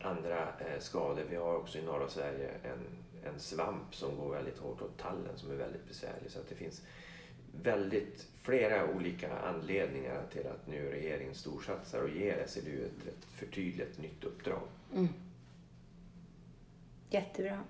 andra 0.00 0.48
eh, 0.58 0.80
skador. 0.80 1.24
Vi 1.30 1.36
har 1.36 1.56
också 1.56 1.78
i 1.78 1.82
norra 1.82 2.08
Sverige 2.08 2.50
en 2.62 2.86
en 3.34 3.40
svamp 3.40 3.94
som 3.94 4.16
går 4.16 4.30
väldigt 4.30 4.58
hårt 4.58 4.82
åt 4.82 4.98
tallen 4.98 5.36
som 5.36 5.50
är 5.50 5.54
väldigt 5.54 5.88
besvärlig. 5.88 6.30
Så 6.30 6.38
att 6.38 6.48
det 6.48 6.54
finns 6.54 6.82
väldigt 7.62 8.26
flera 8.42 8.90
olika 8.90 9.38
anledningar 9.38 10.22
till 10.32 10.46
att 10.46 10.66
nu 10.66 10.90
regeringen 10.90 11.34
storsatsar 11.34 12.02
och 12.02 12.10
ger 12.10 12.44
SLU 12.46 12.84
ett, 12.84 13.08
ett 13.08 13.24
förtydligat 13.24 13.98
nytt 13.98 14.24
uppdrag. 14.24 14.62
Mm. 14.94 15.08
Jättebra. 17.10 17.60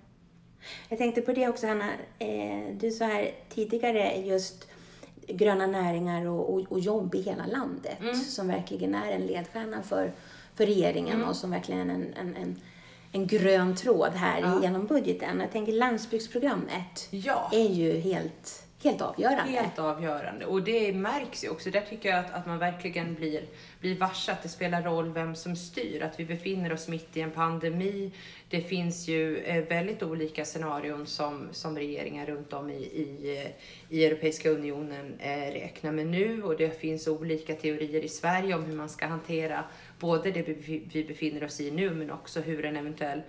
Jag 0.89 0.97
tänkte 0.97 1.21
på 1.21 1.33
det 1.33 1.47
också 1.47 1.67
Hanna. 1.67 1.93
Eh, 2.19 2.75
du 2.79 2.91
sa 2.91 3.05
här 3.05 3.31
tidigare 3.49 4.17
just 4.17 4.69
gröna 5.27 5.67
näringar 5.67 6.25
och, 6.25 6.53
och, 6.53 6.61
och 6.71 6.79
jobb 6.79 7.15
i 7.15 7.21
hela 7.21 7.45
landet 7.45 7.97
Mm. 8.01 8.15
som 8.15 8.47
verkligen 8.47 8.95
är 8.95 9.11
en 9.11 9.21
ledstjärna 9.21 9.81
för, 9.83 10.11
för 10.55 10.65
regeringen 10.65 11.15
Mm. 11.15 11.29
och 11.29 11.35
som 11.35 11.51
verkligen 11.51 11.89
är 11.89 11.93
en, 11.95 12.13
en, 12.19 12.35
en, 12.35 12.61
en 13.11 13.27
grön 13.27 13.75
tråd 13.75 14.11
här 14.13 14.41
Ja. 14.41 14.61
genom 14.63 14.85
budgeten. 14.85 15.39
Jag 15.39 15.51
tänker 15.51 15.71
landsbygdsprogrammet 15.73 17.07
Ja. 17.11 17.49
är 17.53 17.69
ju 17.69 17.99
helt, 17.99 18.66
helt 18.83 19.01
avgörande. 19.01 19.51
Helt 19.51 19.79
avgörande. 19.79 20.45
Och 20.45 20.63
det 20.63 20.93
märks 20.93 21.43
ju 21.43 21.49
också. 21.49 21.69
Där 21.69 21.81
tycker 21.81 22.09
jag 22.09 22.19
att, 22.19 22.33
att 22.33 22.45
man 22.45 22.57
verkligen 22.59 23.15
blir, 23.15 23.43
blir 23.79 23.95
varse 23.95 24.31
att 24.31 24.43
det 24.43 24.49
spelar 24.49 24.81
roll 24.81 25.13
vem 25.13 25.35
som 25.35 25.55
styr. 25.55 26.03
Att 26.03 26.19
vi 26.19 26.25
befinner 26.25 26.73
oss 26.73 26.87
mitt 26.87 27.17
i 27.17 27.21
en 27.21 27.31
pandemi. 27.31 28.11
Det 28.49 28.61
finns 28.61 29.07
ju 29.07 29.37
eh, 29.37 29.63
väldigt 29.63 30.03
olika 30.03 30.45
scenarion 30.45 31.05
som, 31.05 31.47
som 31.51 31.77
regeringar 31.77 32.25
runt 32.25 32.53
om 32.53 32.69
i, 32.69 32.73
i, 32.73 33.37
eh, 33.37 33.51
i 33.97 34.05
Europeiska 34.05 34.49
unionen 34.49 35.19
eh, 35.19 35.51
räknar 35.53 35.91
med 35.91 36.07
nu. 36.07 36.43
Och 36.43 36.57
det 36.57 36.79
finns 36.79 37.07
olika 37.07 37.55
teorier 37.55 38.05
i 38.05 38.09
Sverige 38.09 38.55
om 38.55 38.63
hur 38.63 38.75
man 38.75 38.89
ska 38.89 39.05
hantera 39.05 39.63
både 39.99 40.31
det 40.31 40.41
vi 40.67 41.05
befinner 41.07 41.43
oss 41.43 41.61
i 41.61 41.71
nu 41.71 41.89
men 41.89 42.11
också 42.11 42.41
hur 42.41 42.65
en 42.65 42.77
eventuell 42.77 43.21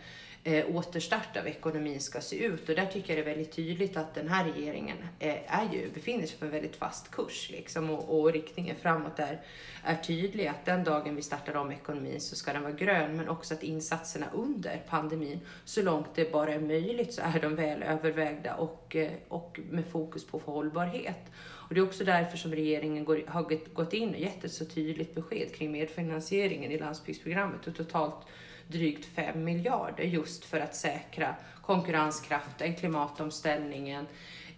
eh, 0.45 0.77
återstart 0.77 1.37
av 1.37 1.47
ekonomin 1.47 2.01
ska 2.01 2.21
se 2.21 2.45
ut. 2.45 2.69
Och 2.69 2.75
där 2.75 2.87
tycker 2.87 3.17
jag 3.17 3.27
det 3.27 3.31
är 3.31 3.35
väldigt 3.35 3.57
tydligt 3.57 3.97
att 3.97 4.15
den 4.15 4.29
här 4.29 4.45
regeringen 4.45 4.97
eh, 5.19 5.59
är 5.61 5.69
ju, 5.73 5.91
befinner 5.91 6.27
sig 6.27 6.39
på 6.39 6.45
en 6.45 6.51
väldigt 6.51 6.77
fast 6.77 7.11
kurs. 7.11 7.51
Liksom, 7.51 7.91
och, 7.91 8.21
och 8.21 8.33
riktningen 8.33 8.77
framåt 8.77 9.19
är, 9.19 9.41
är 9.85 9.97
tydlig. 9.97 10.47
Att 10.47 10.65
den 10.65 10.85
dagen 10.85 11.17
vi 11.17 11.23
startar 11.23 11.57
om 11.57 11.73
ekonomin 11.73 12.21
så 12.21 12.37
ska 12.37 12.53
den 12.53 12.63
vara 12.63 12.73
grön. 12.73 13.17
Men 13.17 13.29
också 13.29 13.55
att 13.55 13.63
insatserna 13.63 14.27
under 14.35 14.83
pandemin, 14.89 15.41
så 15.65 15.83
långt 15.83 16.15
det 16.15 16.33
bara 16.33 16.53
är 16.55 16.61
möjligt, 16.61 17.15
så 17.15 17.23
är 17.23 17.41
de 17.41 17.55
väl 17.55 17.83
övervägda 17.83 18.55
och, 18.55 18.97
eh, 18.97 19.11
och 19.29 19.61
med 19.71 19.87
fokus 19.87 20.27
på 20.27 20.39
hållbarhet. 20.39 21.33
Och 21.69 21.75
det 21.75 21.81
är 21.81 21.85
också 21.85 22.05
därför 22.05 22.37
som 22.37 22.53
regeringen 22.55 23.05
går, 23.05 23.23
har 23.27 23.43
gått- 23.43 23.75
gått 23.75 23.93
in 23.93 24.09
och 24.09 24.21
gett 24.21 24.45
ett 24.45 24.53
så 24.53 24.65
tydligt 24.65 25.15
besked 25.15 25.55
kring 25.55 25.73
medfinansieringen 25.73 26.71
i 26.71 26.79
landsbygdsprogrammet 26.79 27.67
och 27.67 27.77
totalt 27.77 28.27
drygt 28.69 29.05
5 29.05 29.45
miljarder 29.45 30.05
just 30.05 30.45
för 30.45 30.61
att 30.61 30.77
säkra 30.77 31.35
konkurrenskraften, 31.63 32.75
klimatomställningen 32.75 34.07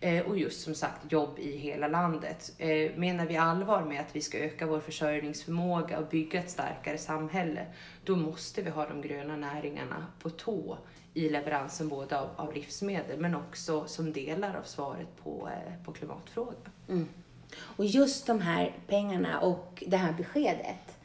eh, 0.01 0.27
och 0.27 0.39
just 0.39 0.61
som 0.61 0.75
sagt 0.75 1.13
jobb 1.13 1.39
i 1.39 1.57
hela 1.57 1.89
landet. 1.89 2.53
Eh, 2.59 2.97
menar 2.97 3.27
vi 3.27 3.37
allvar 3.37 3.83
med 3.83 4.01
att 4.01 4.17
vi 4.17 4.21
ska 4.21 4.39
öka 4.39 4.67
vår 4.67 4.81
försörjningsförmåga 4.81 5.99
och 5.99 6.07
bygga 6.07 6.41
ett 6.41 6.51
starkare 6.51 6.99
samhälle, 6.99 7.67
då 8.05 8.17
måste 8.17 8.63
vi 8.63 8.71
ha 8.71 8.89
de 8.89 9.03
gröna 9.03 9.37
näringarna 9.37 10.07
på 10.23 10.31
tå 10.31 10.79
i 11.15 11.29
leveransen 11.29 11.89
både 11.89 12.21
av, 12.21 12.29
av 12.37 12.55
livsmedel 12.55 13.19
men 13.19 13.35
också 13.35 13.87
som 13.87 14.13
delar 14.13 14.55
av 14.57 14.63
svaret 14.63 15.17
på, 15.23 15.49
eh, 15.49 15.85
på 15.85 15.93
klimatfrågan. 15.93 16.55
Mm. 16.89 17.09
Och 17.59 17.85
just 17.85 18.27
de 18.27 18.41
här 18.41 18.73
pengarna 18.87 19.41
och 19.41 19.85
det 19.87 19.97
här 19.97 20.13
beskedet, 20.13 21.00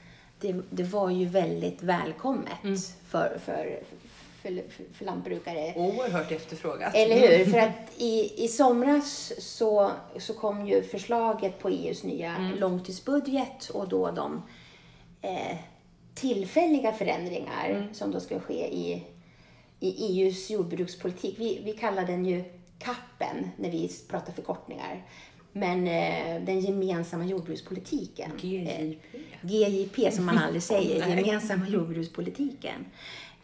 det, 0.47 0.61
det 0.69 0.83
var 0.83 1.09
ju 1.09 1.25
väldigt 1.25 1.83
välkommet 1.83 2.63
Mm. 2.63 2.77
för, 3.07 3.39
för, 3.45 3.79
för, 4.41 4.63
för 4.93 5.05
lantbrukare. 5.05 5.73
Oerhört 5.75 6.31
efterfrågat. 6.31 6.95
Eller 6.95 7.15
hur? 7.37 7.45
För 7.45 7.57
att 7.59 7.91
i, 7.97 8.43
i 8.45 8.47
somras 8.47 9.33
så, 9.39 9.91
så 10.19 10.33
kom 10.33 10.67
ju 10.67 10.83
förslaget 10.83 11.59
på 11.59 11.69
EUs 11.69 12.03
nya 12.03 12.35
Mm. 12.35 12.59
långtidsbudget 12.59 13.69
och 13.69 13.87
då 13.89 14.11
de 14.11 14.41
eh, 15.21 15.57
tillfälliga 16.13 16.91
förändringar 16.93 17.69
Mm. 17.69 17.93
som 17.93 18.11
då 18.11 18.19
ska 18.19 18.39
ske 18.39 18.67
i, 18.67 19.03
i 19.79 19.89
EUs 20.21 20.49
jordbrukspolitik. 20.49 21.35
Vi, 21.39 21.61
vi 21.65 21.73
kallar 21.73 22.05
den 22.05 22.25
ju 22.25 22.43
CAPen 22.79 23.49
när 23.57 23.71
vi 23.71 23.91
pratar 24.09 24.33
förkortningar. 24.33 25.05
Men 25.57 25.87
eh, 25.87 26.41
den 26.41 26.59
gemensamma 26.59 27.25
jordbrukspolitiken. 27.25 28.31
Eh, 28.31 28.45
GJP. 28.45 29.17
GJP 29.41 30.11
som 30.11 30.25
man 30.25 30.37
aldrig 30.37 30.63
säger, 30.63 31.17
gemensamma 31.17 31.67
jordbrukspolitiken. 31.67 32.85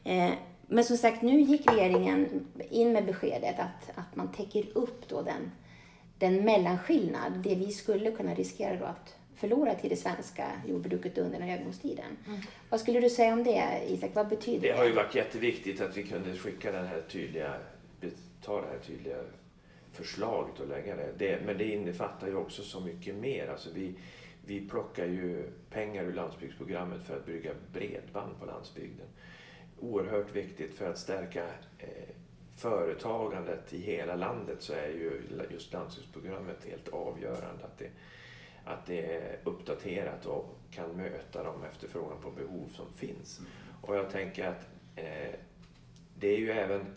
Eh, 0.03 0.31
men 0.67 0.83
som 0.83 0.97
sagt, 0.97 1.21
nu 1.21 1.41
gick 1.41 1.71
regeringen 1.71 2.47
in 2.69 2.91
med 2.93 3.05
beskedet 3.05 3.59
att, 3.59 3.97
att 3.97 4.15
man 4.15 4.31
täcker 4.31 4.65
upp 4.73 5.09
då 5.09 5.21
den, 5.21 5.51
den 6.17 6.45
mellanskillnad, 6.45 7.33
det 7.43 7.55
vi 7.55 7.71
skulle 7.71 8.11
kunna 8.11 8.33
riskera 8.33 8.75
då 8.75 8.85
att 8.85 9.15
förlora 9.35 9.75
till 9.75 9.89
det 9.89 9.95
svenska 9.95 10.47
jordbruket 10.67 11.17
under 11.17 11.39
den 11.39 11.47
här 11.47 11.53
övergångstiden. 11.53 12.17
Vad 12.69 12.79
skulle 12.79 12.99
du 12.99 13.09
säga 13.09 13.33
om 13.33 13.43
det, 13.43 13.63
Isak? 13.87 14.09
Vad 14.13 14.27
betyder 14.27 14.61
det? 14.61 14.67
Det 14.67 14.77
har 14.77 14.85
ju 14.85 14.93
varit 14.93 15.15
jätteviktigt 15.15 15.81
att 15.81 15.97
vi 15.97 16.03
kunde 16.03 16.37
skicka 16.37 16.71
den 16.71 16.87
här 16.87 17.01
tydliga, 17.11 17.53
ta 18.45 18.61
det 18.61 18.67
här 18.67 18.79
tydliga 18.87 19.17
förslaget 19.91 20.59
och 20.59 20.67
lägga 20.67 20.95
det. 20.95 21.11
det. 21.17 21.45
Men 21.45 21.57
det 21.57 21.65
innefattar 21.65 22.27
ju 22.27 22.35
också 22.35 22.63
så 22.63 22.79
mycket 22.79 23.15
mer. 23.15 23.47
Alltså 23.47 23.69
vi, 23.73 23.95
vi 24.45 24.69
plockar 24.69 25.05
ju 25.05 25.49
pengar 25.69 26.03
ur 26.03 26.13
landsbygdsprogrammet 26.13 27.03
för 27.03 27.17
att 27.17 27.25
bygga 27.25 27.51
bredband 27.73 28.39
på 28.39 28.45
landsbygden. 28.45 29.07
Oerhört 29.79 30.35
viktigt 30.35 30.73
för 30.73 30.89
att 30.89 30.97
stärka 30.97 31.45
eh, 31.79 32.15
företagandet 32.55 33.73
i 33.73 33.81
hela 33.81 34.15
landet 34.15 34.61
så 34.61 34.73
är 34.73 34.87
ju 34.87 35.21
just 35.49 35.73
landsbygdsprogrammet 35.73 36.65
helt 36.65 36.87
avgörande. 36.87 37.63
Att 37.63 37.77
det, 37.77 37.89
att 38.65 38.85
det 38.85 39.15
är 39.15 39.39
uppdaterat 39.43 40.25
och 40.25 40.57
kan 40.71 40.97
möta 40.97 41.43
de 41.43 41.63
efterfrågan 41.63 42.21
på 42.21 42.31
behov 42.31 42.67
som 42.75 42.93
finns. 42.93 43.41
Och 43.81 43.95
jag 43.95 44.09
tänker 44.09 44.47
att 44.47 44.67
eh, 44.95 45.35
det 46.15 46.27
är 46.27 46.37
ju 46.37 46.51
även, 46.51 46.95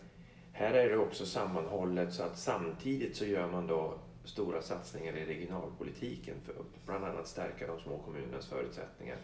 här 0.57 0.73
är 0.73 0.89
det 0.89 0.97
också 0.97 1.25
sammanhållet 1.25 2.13
så 2.13 2.23
att 2.23 2.37
samtidigt 2.37 3.15
så 3.15 3.25
gör 3.25 3.51
man 3.51 3.67
då 3.67 3.93
stora 4.23 4.61
satsningar 4.61 5.17
i 5.17 5.25
regionalpolitiken 5.25 6.35
för 6.45 6.51
att 6.53 6.85
bland 6.85 7.05
annat 7.05 7.27
stärka 7.27 7.67
de 7.67 7.79
små 7.79 7.97
kommunernas 7.97 8.47
förutsättningar. 8.47 9.17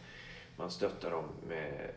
Man 0.57 0.71
stöttar 0.71 1.11
dem 1.11 1.25
med 1.47 1.89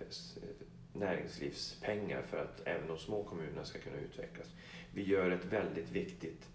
näringslivspengar 0.93 2.23
för 2.23 2.43
att 2.43 2.61
även 2.65 2.89
de 2.89 2.99
små 2.99 3.23
kommunerna 3.23 3.65
ska 3.65 3.79
kunna 3.79 3.97
utvecklas. 3.97 4.47
Vi 4.93 5.03
gör 5.03 5.31
ett 5.31 5.45
väldigt 5.45 5.91
viktigt 5.91 6.49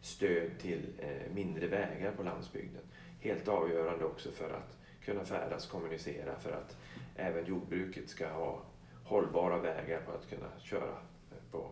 stöd 0.00 0.58
till 0.58 0.82
eh, 0.98 1.34
mindre 1.34 1.66
vägar 1.66 2.12
på 2.12 2.22
landsbygden. 2.22 2.82
Helt 3.20 3.48
avgörande 3.48 4.04
också 4.04 4.30
för 4.30 4.50
att 4.50 4.78
kunna 5.04 5.24
färdas, 5.24 5.66
kommunicera, 5.66 6.38
för 6.38 6.52
att 6.52 6.76
även 7.16 7.46
jordbruket 7.46 8.08
ska 8.08 8.28
ha 8.28 8.62
hållbara 9.04 9.58
vägar 9.58 10.00
på 10.00 10.12
att 10.12 10.30
kunna 10.30 10.50
köra 10.60 10.98
eh, 11.30 11.50
på, 11.50 11.70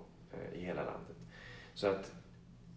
i 0.55 0.61
hela 0.61 0.85
landet. 0.85 1.17
Så 1.75 1.87
att 1.87 2.13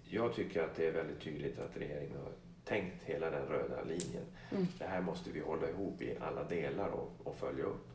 jag 0.04 0.34
tycker 0.34 0.64
att 0.64 0.76
det 0.76 0.88
är 0.88 0.92
väldigt 0.92 1.22
tydligt 1.22 1.60
att 1.60 1.78
regeringen 1.78 2.18
har 2.18 2.32
tänkt 2.66 3.04
hela 3.04 3.30
den 3.30 3.46
röda 3.46 3.84
linjen. 3.84 4.26
Mm. 4.52 4.68
Det 4.80 4.86
här 4.86 5.02
måste 5.02 5.32
vi 5.32 5.40
hålla 5.40 5.70
ihop 5.70 6.02
i 6.02 6.16
alla 6.20 6.44
delar 6.44 6.90
och, 6.90 7.12
och 7.24 7.38
följa 7.38 7.64
upp. 7.64 7.88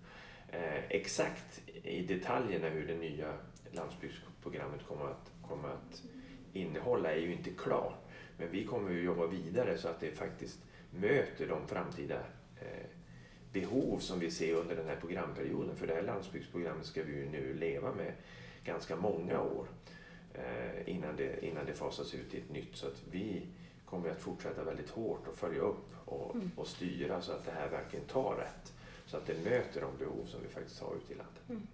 Eh, 0.48 0.84
exakt 0.88 1.62
i 1.82 2.02
detaljerna 2.02 2.68
hur 2.68 2.86
det 2.86 2.96
nya 2.96 3.34
landsbygdsprogrammet 3.70 4.86
kommer 4.88 5.04
att, 5.04 5.32
kommer 5.48 5.68
att 5.68 6.02
innehålla 6.52 7.12
är 7.12 7.20
ju 7.20 7.32
inte 7.32 7.50
klar. 7.50 7.96
Men 8.38 8.50
vi 8.50 8.64
kommer 8.64 8.90
ju 8.90 9.02
jobba 9.02 9.26
vidare 9.26 9.78
så 9.78 9.88
att 9.88 10.00
det 10.00 10.10
faktiskt 10.10 10.58
möter 10.90 11.48
de 11.48 11.66
framtida 11.66 12.18
eh, 12.60 12.86
behov 13.52 13.98
som 13.98 14.20
vi 14.20 14.30
ser 14.30 14.54
under 14.54 14.76
den 14.76 14.86
här 14.86 14.96
programperioden. 14.96 15.76
För 15.76 15.86
det 15.86 15.94
här 15.94 16.02
landsbygdsprogrammet 16.02 16.86
ska 16.86 17.02
vi 17.02 17.12
ju 17.12 17.28
nu 17.30 17.54
leva 17.54 17.94
med 17.94 18.12
ganska 18.64 18.96
många 18.96 19.42
år 19.42 19.66
eh, 20.34 20.88
innan, 20.88 21.16
det, 21.16 21.46
innan 21.46 21.66
det 21.66 21.74
fasas 21.74 22.14
ut 22.14 22.34
i 22.34 22.38
ett 22.38 22.50
nytt. 22.50 22.76
Så 22.76 22.86
att 22.86 23.02
vi 23.10 23.46
kommer 23.84 24.10
att 24.10 24.20
fortsätta 24.20 24.64
väldigt 24.64 24.90
hårt 24.90 25.26
och 25.28 25.36
följa 25.36 25.60
upp 25.60 25.94
och, 26.04 26.36
och 26.56 26.66
styra 26.66 27.22
så 27.22 27.32
att 27.32 27.44
det 27.44 27.50
här 27.50 27.68
verkligen 27.68 28.04
tar 28.06 28.34
rätt. 28.36 28.72
Så 29.06 29.16
att 29.16 29.26
det 29.26 29.44
möter 29.44 29.80
de 29.80 29.96
behov 29.98 30.24
som 30.26 30.40
vi 30.42 30.48
faktiskt 30.48 30.80
har 30.80 30.94
ute 30.96 31.12
i 31.12 31.16
landet. 31.16 31.66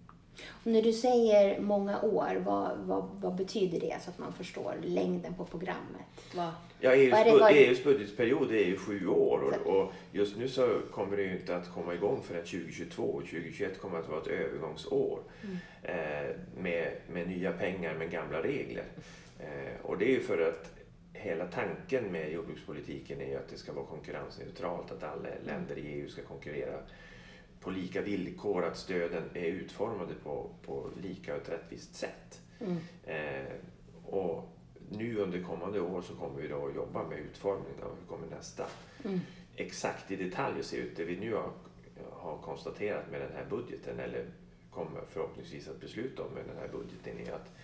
Och 0.49 0.67
när 0.67 0.83
du 0.83 0.93
säger 0.93 1.61
många 1.61 2.03
år, 2.03 2.43
vad, 2.47 2.79
vad, 2.79 3.09
vad 3.21 3.35
betyder 3.37 3.81
det 3.81 3.97
så 4.05 4.11
att 4.11 4.19
man 4.19 4.33
förstår 4.33 4.75
längden 4.83 5.35
på 5.35 5.45
programmet? 5.45 6.03
Vad, 6.37 6.51
Ja, 6.81 6.93
EUs, 6.95 7.13
Vad 7.13 7.21
är 7.21 7.25
det- 7.25 7.39
vad 7.39 7.53
EUs 7.53 7.85
budgetperiod 7.85 8.51
är 8.55 8.65
ju 8.65 8.77
sju 8.77 9.07
år 9.09 9.61
och, 9.65 9.77
och 9.77 9.93
just 10.13 10.37
nu 10.37 10.49
så 10.49 10.81
kommer 10.91 11.17
det 11.17 11.23
ju 11.23 11.33
inte 11.33 11.57
att 11.57 11.75
komma 11.75 11.95
igång 11.95 12.23
förrän 12.23 12.45
2022. 12.45 13.21
2021 13.21 13.81
kommer 13.81 13.99
att 13.99 14.09
vara 14.09 14.21
ett 14.21 14.27
övergångsår 14.27 15.19
eh, 15.83 15.95
med, 16.57 16.93
med 17.13 17.29
nya 17.29 17.53
pengar 17.53 17.95
med 17.95 18.11
gamla 18.11 18.43
regler. 18.43 18.85
Eh, 19.41 19.81
och 19.87 19.99
det 19.99 20.05
är 20.05 20.11
ju 20.11 20.21
för 20.21 20.49
att 20.49 20.71
hela 21.13 21.47
tanken 21.47 22.05
med 22.05 22.33
jordbrukspolitiken 22.33 23.21
är 23.21 23.27
ju 23.29 23.37
att 23.37 23.49
det 23.51 23.57
ska 23.59 23.73
vara 23.73 23.87
konkurrensneutralt, 23.87 24.93
att 24.93 25.03
alla 25.03 25.29
länder 25.47 25.79
i 25.79 25.81
EU 25.81 26.09
ska 26.09 26.23
konkurrera 26.23 26.79
på 27.61 27.71
lika 27.71 28.03
villkor, 28.03 28.65
att 28.65 28.79
stöden 28.79 29.23
är 29.35 29.47
utformade 29.47 30.15
på, 30.15 30.51
på 30.67 30.91
lika 31.03 31.35
och 31.35 31.43
ett 31.43 31.49
rättvist 31.49 31.95
sätt. 31.95 32.41
Mm. 32.61 32.77
Eh, 33.05 33.53
och 34.05 34.49
nu 34.91 35.17
under 35.17 35.43
kommande 35.43 35.81
år 35.81 36.03
så 36.03 36.15
kommer 36.15 36.41
vi 36.41 36.49
då 36.49 36.67
att 36.67 36.75
jobba 36.75 37.09
med 37.09 37.19
utformningen 37.19 37.83
av 37.83 37.97
hur 38.01 38.07
kommer 38.07 38.37
nästa 38.37 38.67
mm. 39.05 39.21
exakt 39.57 40.11
i 40.11 40.17
detalj 40.17 40.61
att 40.61 40.67
se 40.67 40.77
ut. 40.77 40.97
Det 40.97 41.05
vi 41.05 41.17
nu 41.17 41.35
har, 41.35 41.51
har 42.11 42.39
konstaterat 42.39 43.11
med 43.11 43.21
den 43.21 43.33
här 43.33 43.47
budgeten 43.51 44.01
eller 44.01 44.27
kommer 44.71 45.01
förhoppningsvis 45.09 45.69
att 45.69 45.81
besluta 45.81 46.23
om 46.23 46.35
med 46.35 46.45
den 46.47 46.57
här 46.57 46.69
budgeten 46.69 47.29
är 47.29 47.33
att 47.33 47.55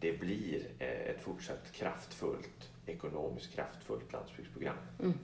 det 0.00 0.20
blir 0.20 0.66
eh, 0.78 0.88
ett 0.88 1.20
fortsatt 1.20 1.72
kraftfullt, 1.72 2.70
ekonomiskt 2.86 3.52
kraftfullt 3.52 4.12
landsbygdsprogram. 4.12 4.76
Mm. 4.98 5.14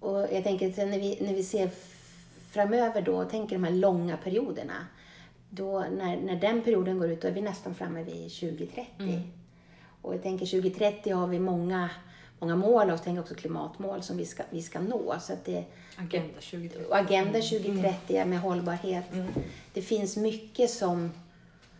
Och 0.00 0.18
jag 0.18 0.44
tänker 0.44 0.86
när 0.86 0.98
vi, 0.98 1.18
när 1.20 1.34
vi 1.34 1.42
ser 1.42 1.70
framöver 2.50 3.02
då, 3.02 3.24
tänker 3.24 3.56
de 3.56 3.64
här 3.64 3.72
långa 3.72 4.16
perioderna. 4.16 4.86
Då 5.50 5.78
när, 5.78 6.16
när 6.16 6.36
den 6.36 6.62
perioden 6.62 6.98
går 6.98 7.10
ut, 7.10 7.22
då 7.22 7.28
är 7.28 7.32
vi 7.32 7.40
nästan 7.40 7.74
framme 7.74 8.02
vid 8.02 8.30
2030. 8.30 8.84
Mm. 8.98 9.20
Och 10.02 10.14
jag 10.14 10.22
tänker 10.22 10.46
2030 10.46 11.14
har 11.14 11.26
vi 11.26 11.38
många, 11.38 11.90
många 12.38 12.56
mål 12.56 12.90
och 12.90 13.02
tänker 13.02 13.20
också 13.20 13.34
klimatmål 13.34 14.02
som 14.02 14.16
vi 14.16 14.26
ska, 14.26 14.42
vi 14.50 14.62
ska 14.62 14.80
nå. 14.80 15.16
Så 15.20 15.32
att 15.32 15.44
det, 15.44 15.64
Agenda 15.96 16.34
2030. 16.34 16.86
Agenda 16.90 17.40
2030 17.40 18.16
mm. 18.16 18.30
med 18.30 18.40
hållbarhet. 18.40 19.12
Mm. 19.12 19.26
Det 19.72 19.82
finns 19.82 20.16
mycket 20.16 20.70
som, 20.70 21.10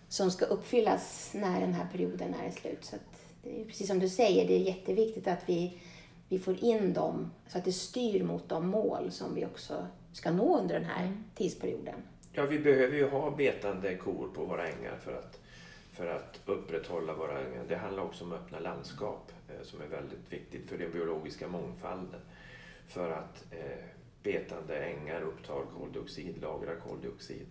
som 0.08 0.30
ska 0.30 0.44
uppfyllas 0.44 1.30
när 1.34 1.60
den 1.60 1.72
här 1.72 1.86
perioden 1.92 2.34
är 2.46 2.50
slut. 2.50 2.84
Så 2.84 2.96
det 3.42 3.60
är 3.60 3.64
precis 3.64 3.86
som 3.86 3.98
du 3.98 4.08
säger, 4.08 4.48
det 4.48 4.54
är 4.54 4.64
jätteviktigt 4.64 5.28
att 5.28 5.42
vi, 5.46 5.78
vi 6.28 6.38
får 6.38 6.64
in 6.64 6.92
dem 6.92 7.30
så 7.48 7.58
att 7.58 7.64
det 7.64 7.72
styr 7.72 8.24
mot 8.24 8.48
de 8.48 8.68
mål 8.68 9.10
som 9.10 9.34
vi 9.34 9.46
också 9.46 9.86
ska 10.12 10.30
nå 10.32 10.58
under 10.58 10.74
den 10.74 10.84
här 10.84 11.04
mm. 11.04 11.24
tidsperioden. 11.34 11.94
Ja, 12.32 12.46
vi 12.46 12.58
behöver 12.58 12.96
ju 12.96 13.08
ha 13.08 13.30
betande 13.30 13.96
kor 13.96 14.28
på 14.34 14.44
våra 14.44 14.68
ängar 14.68 14.96
för 14.96 15.12
att, 15.12 15.40
för 15.92 16.06
att 16.06 16.40
upprätthålla 16.46 17.14
våra 17.14 17.40
ängar. 17.40 17.64
Det 17.68 17.76
handlar 17.76 18.02
också 18.02 18.24
om 18.24 18.32
öppna 18.32 18.58
landskap 18.58 19.32
eh, 19.48 19.62
som 19.62 19.80
är 19.80 19.86
väldigt 19.86 20.32
viktigt 20.32 20.68
för 20.68 20.78
den 20.78 20.92
biologiska 20.92 21.48
mångfalden. 21.48 22.20
För 22.88 23.10
att 23.10 23.44
eh, 23.50 23.84
betande 24.22 24.76
ängar 24.76 25.20
upptar 25.20 25.62
koldioxid, 25.78 26.40
lagrar 26.42 26.76
koldioxid. 26.76 27.46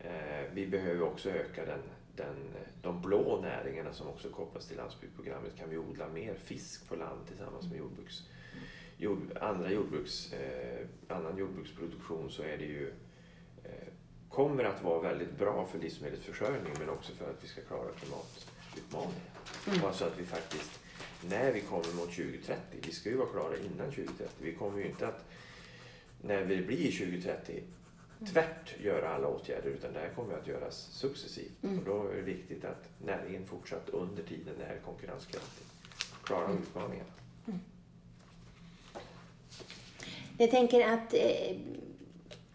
Eh, 0.00 0.52
vi 0.52 0.66
behöver 0.66 1.02
också 1.02 1.30
öka 1.30 1.64
den, 1.64 1.82
den, 2.16 2.36
de 2.82 3.02
blå 3.02 3.40
näringarna 3.42 3.92
som 3.92 4.08
också 4.08 4.28
kopplas 4.28 4.66
till 4.66 4.76
landsbygdsprogrammet. 4.76 5.56
Kan 5.56 5.70
vi 5.70 5.78
odla 5.78 6.08
mer 6.08 6.34
fisk 6.34 6.88
på 6.88 6.96
land 6.96 7.26
tillsammans 7.28 7.66
med 7.70 7.78
jordbruks, 7.78 8.22
jord, 8.98 9.38
andra 9.40 9.70
jordbruks, 9.72 10.32
eh, 10.32 10.86
annan 11.08 11.38
jordbruksproduktion 11.38 12.30
så 12.30 12.42
är 12.42 12.58
det 12.58 12.64
ju 12.64 12.92
eh, 13.64 13.88
kommer 14.28 14.64
att 14.64 14.82
vara 14.82 15.00
väldigt 15.00 15.38
bra 15.38 15.66
för 15.66 15.78
livsmedelsförsörjning 15.78 16.72
men 16.78 16.88
också 16.88 17.12
för 17.12 17.30
att 17.30 17.44
vi 17.44 17.48
ska 17.48 17.60
klara 17.60 17.90
klimatutmaningen. 18.00 19.20
Mm. 19.66 19.84
Alltså 19.84 20.04
att 20.04 20.18
vi 20.18 20.24
faktiskt, 20.24 20.80
när 21.28 21.52
vi 21.52 21.60
kommer 21.60 21.94
mot 21.94 22.10
2030, 22.10 22.54
vi 22.86 22.92
ska 22.92 23.10
ju 23.10 23.16
vara 23.16 23.28
klara 23.28 23.56
innan 23.56 23.90
2030, 23.90 24.28
vi 24.42 24.54
kommer 24.54 24.78
ju 24.78 24.86
inte 24.86 25.08
att 25.08 25.24
när 26.22 26.44
vi 26.44 26.62
blir 26.62 26.92
2030 26.92 27.62
tvärt 28.26 28.80
göra 28.80 29.14
alla 29.14 29.28
åtgärder 29.28 29.70
utan 29.70 29.92
det 29.92 30.00
här 30.00 30.10
kommer 30.14 30.34
att 30.34 30.46
göras 30.46 30.88
successivt. 30.92 31.62
Mm. 31.62 31.78
Och 31.78 31.84
då 31.84 32.08
är 32.08 32.16
det 32.16 32.22
viktigt 32.22 32.64
att 32.64 32.88
näringen 32.98 33.46
fortsatt 33.46 33.88
under 33.88 34.22
tiden 34.22 34.60
är 34.60 34.78
konkurrenskraftig. 34.84 35.66
Klara 36.22 36.44
mm. 36.44 36.62
utmaningarna. 36.62 37.10
Mm. 37.46 37.60
Jag 40.40 40.50
tänker 40.50 40.88
att 40.88 41.14
eh, 41.14 41.56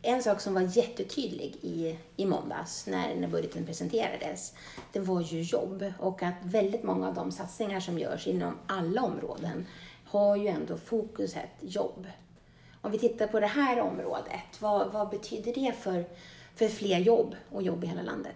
en 0.02 0.24
sak 0.24 0.42
som 0.42 0.54
var 0.54 0.78
jättetydlig 0.78 1.56
i, 1.62 1.98
i 2.15 2.26
måndags 2.26 2.88
när, 2.88 3.15
när 3.15 3.28
budgeten 3.28 3.65
presenterades, 3.65 4.54
det 4.91 5.00
var 5.00 5.22
ju 5.22 5.41
jobb. 5.41 5.93
Och 6.00 6.24
att 6.24 6.34
väldigt 6.43 6.84
många 6.84 7.08
av 7.08 7.13
de 7.13 7.32
satsningar 7.32 7.80
som 7.80 8.00
görs 8.00 8.28
inom 8.28 8.58
alla 8.67 9.02
områden 9.02 9.65
har 10.06 10.36
ju 10.36 10.48
ändå 10.48 10.78
fokuset 10.78 11.50
jobb. 11.62 12.08
Om 12.82 12.91
vi 12.91 13.00
tittar 13.00 13.28
på 13.28 13.39
det 13.39 13.48
här 13.48 13.80
området, 13.80 14.60
vad, 14.62 14.91
vad 14.91 15.10
betyder 15.10 15.54
det 15.54 15.74
för, 15.80 16.06
för 16.56 16.67
fler 16.67 17.00
jobb 17.00 17.36
och 17.52 17.63
jobb 17.63 17.84
i 17.84 17.88
hela 17.88 18.02
landet? 18.02 18.36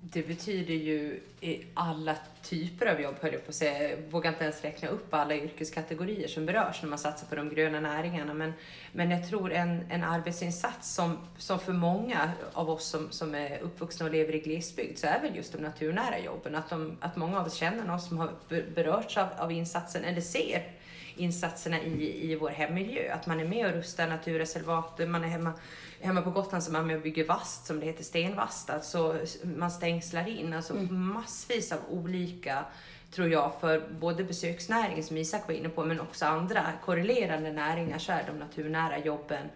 Det 0.00 0.22
betyder 0.22 0.74
ju 0.74 1.20
i 1.40 1.64
alla 1.74 2.16
typer 2.42 2.86
av 2.86 3.00
jobb, 3.00 3.14
höll 3.20 3.32
jag 3.32 3.44
på 3.44 3.48
att 3.48 3.54
säga. 3.54 3.90
Jag 3.90 3.98
vågar 4.10 4.30
inte 4.30 4.44
ens 4.44 4.62
räkna 4.62 4.88
upp 4.88 5.14
alla 5.14 5.36
yrkeskategorier 5.36 6.28
som 6.28 6.46
berörs 6.46 6.82
när 6.82 6.88
man 6.88 6.98
satsar 6.98 7.26
på 7.26 7.34
de 7.34 7.48
gröna 7.48 7.80
näringarna. 7.80 8.34
Men, 8.34 8.52
men 8.92 9.10
jag 9.10 9.28
tror 9.28 9.52
en, 9.52 9.86
en 9.90 10.04
arbetsinsats 10.04 10.94
som, 10.94 11.18
som 11.38 11.58
för 11.58 11.72
många 11.72 12.32
av 12.52 12.70
oss 12.70 12.84
som, 12.86 13.10
som 13.10 13.34
är 13.34 13.58
uppvuxna 13.58 14.06
och 14.06 14.12
lever 14.12 14.34
i 14.34 14.38
glesbygd 14.38 14.98
så 14.98 15.06
är 15.06 15.20
väl 15.20 15.36
just 15.36 15.52
de 15.52 15.58
naturnära 15.58 16.18
jobben. 16.18 16.54
Att, 16.54 16.70
de, 16.70 16.96
att 17.00 17.16
många 17.16 17.40
av 17.40 17.46
oss 17.46 17.54
känner 17.54 17.84
någon 17.84 18.00
som 18.00 18.18
har 18.18 18.30
berörts 18.74 19.16
av, 19.16 19.28
av 19.38 19.52
insatsen 19.52 20.04
eller 20.04 20.20
ser 20.20 20.72
insatserna 21.16 21.80
i, 21.80 22.32
i 22.32 22.34
vår 22.34 22.50
hemmiljö. 22.50 23.12
Att 23.14 23.26
man 23.26 23.40
är 23.40 23.44
med 23.44 23.66
och 23.66 23.72
rustar 23.72 24.08
naturreservat, 24.08 25.08
man 25.08 25.24
är 25.24 25.28
hemma, 25.28 25.52
hemma 26.00 26.22
på 26.22 26.30
Gotland 26.30 26.64
så 26.64 26.70
är 26.70 26.72
man 26.72 26.86
med 26.86 26.96
och 26.96 27.02
bygger 27.02 27.26
vast 27.26 27.66
som 27.66 27.80
det 27.80 27.86
heter, 27.86 28.04
stenvast. 28.04 28.70
Alltså 28.70 29.18
man 29.42 29.70
stängslar 29.70 30.28
in, 30.28 30.52
alltså 30.52 30.74
mm. 30.74 31.06
massvis 31.08 31.72
av 31.72 31.78
olika 31.90 32.64
tror 33.10 33.28
jag, 33.28 33.52
för 33.60 33.88
både 34.00 34.24
besöksnäringen 34.24 35.04
som 35.04 35.16
Isak 35.16 35.48
var 35.48 35.54
inne 35.54 35.68
på, 35.68 35.84
men 35.84 36.00
också 36.00 36.24
andra 36.24 36.62
korrelerande 36.84 37.52
näringar 37.52 37.98
så 37.98 38.12
är 38.12 38.24
de 38.26 38.38
naturnära 38.38 38.98
jobben 38.98 39.46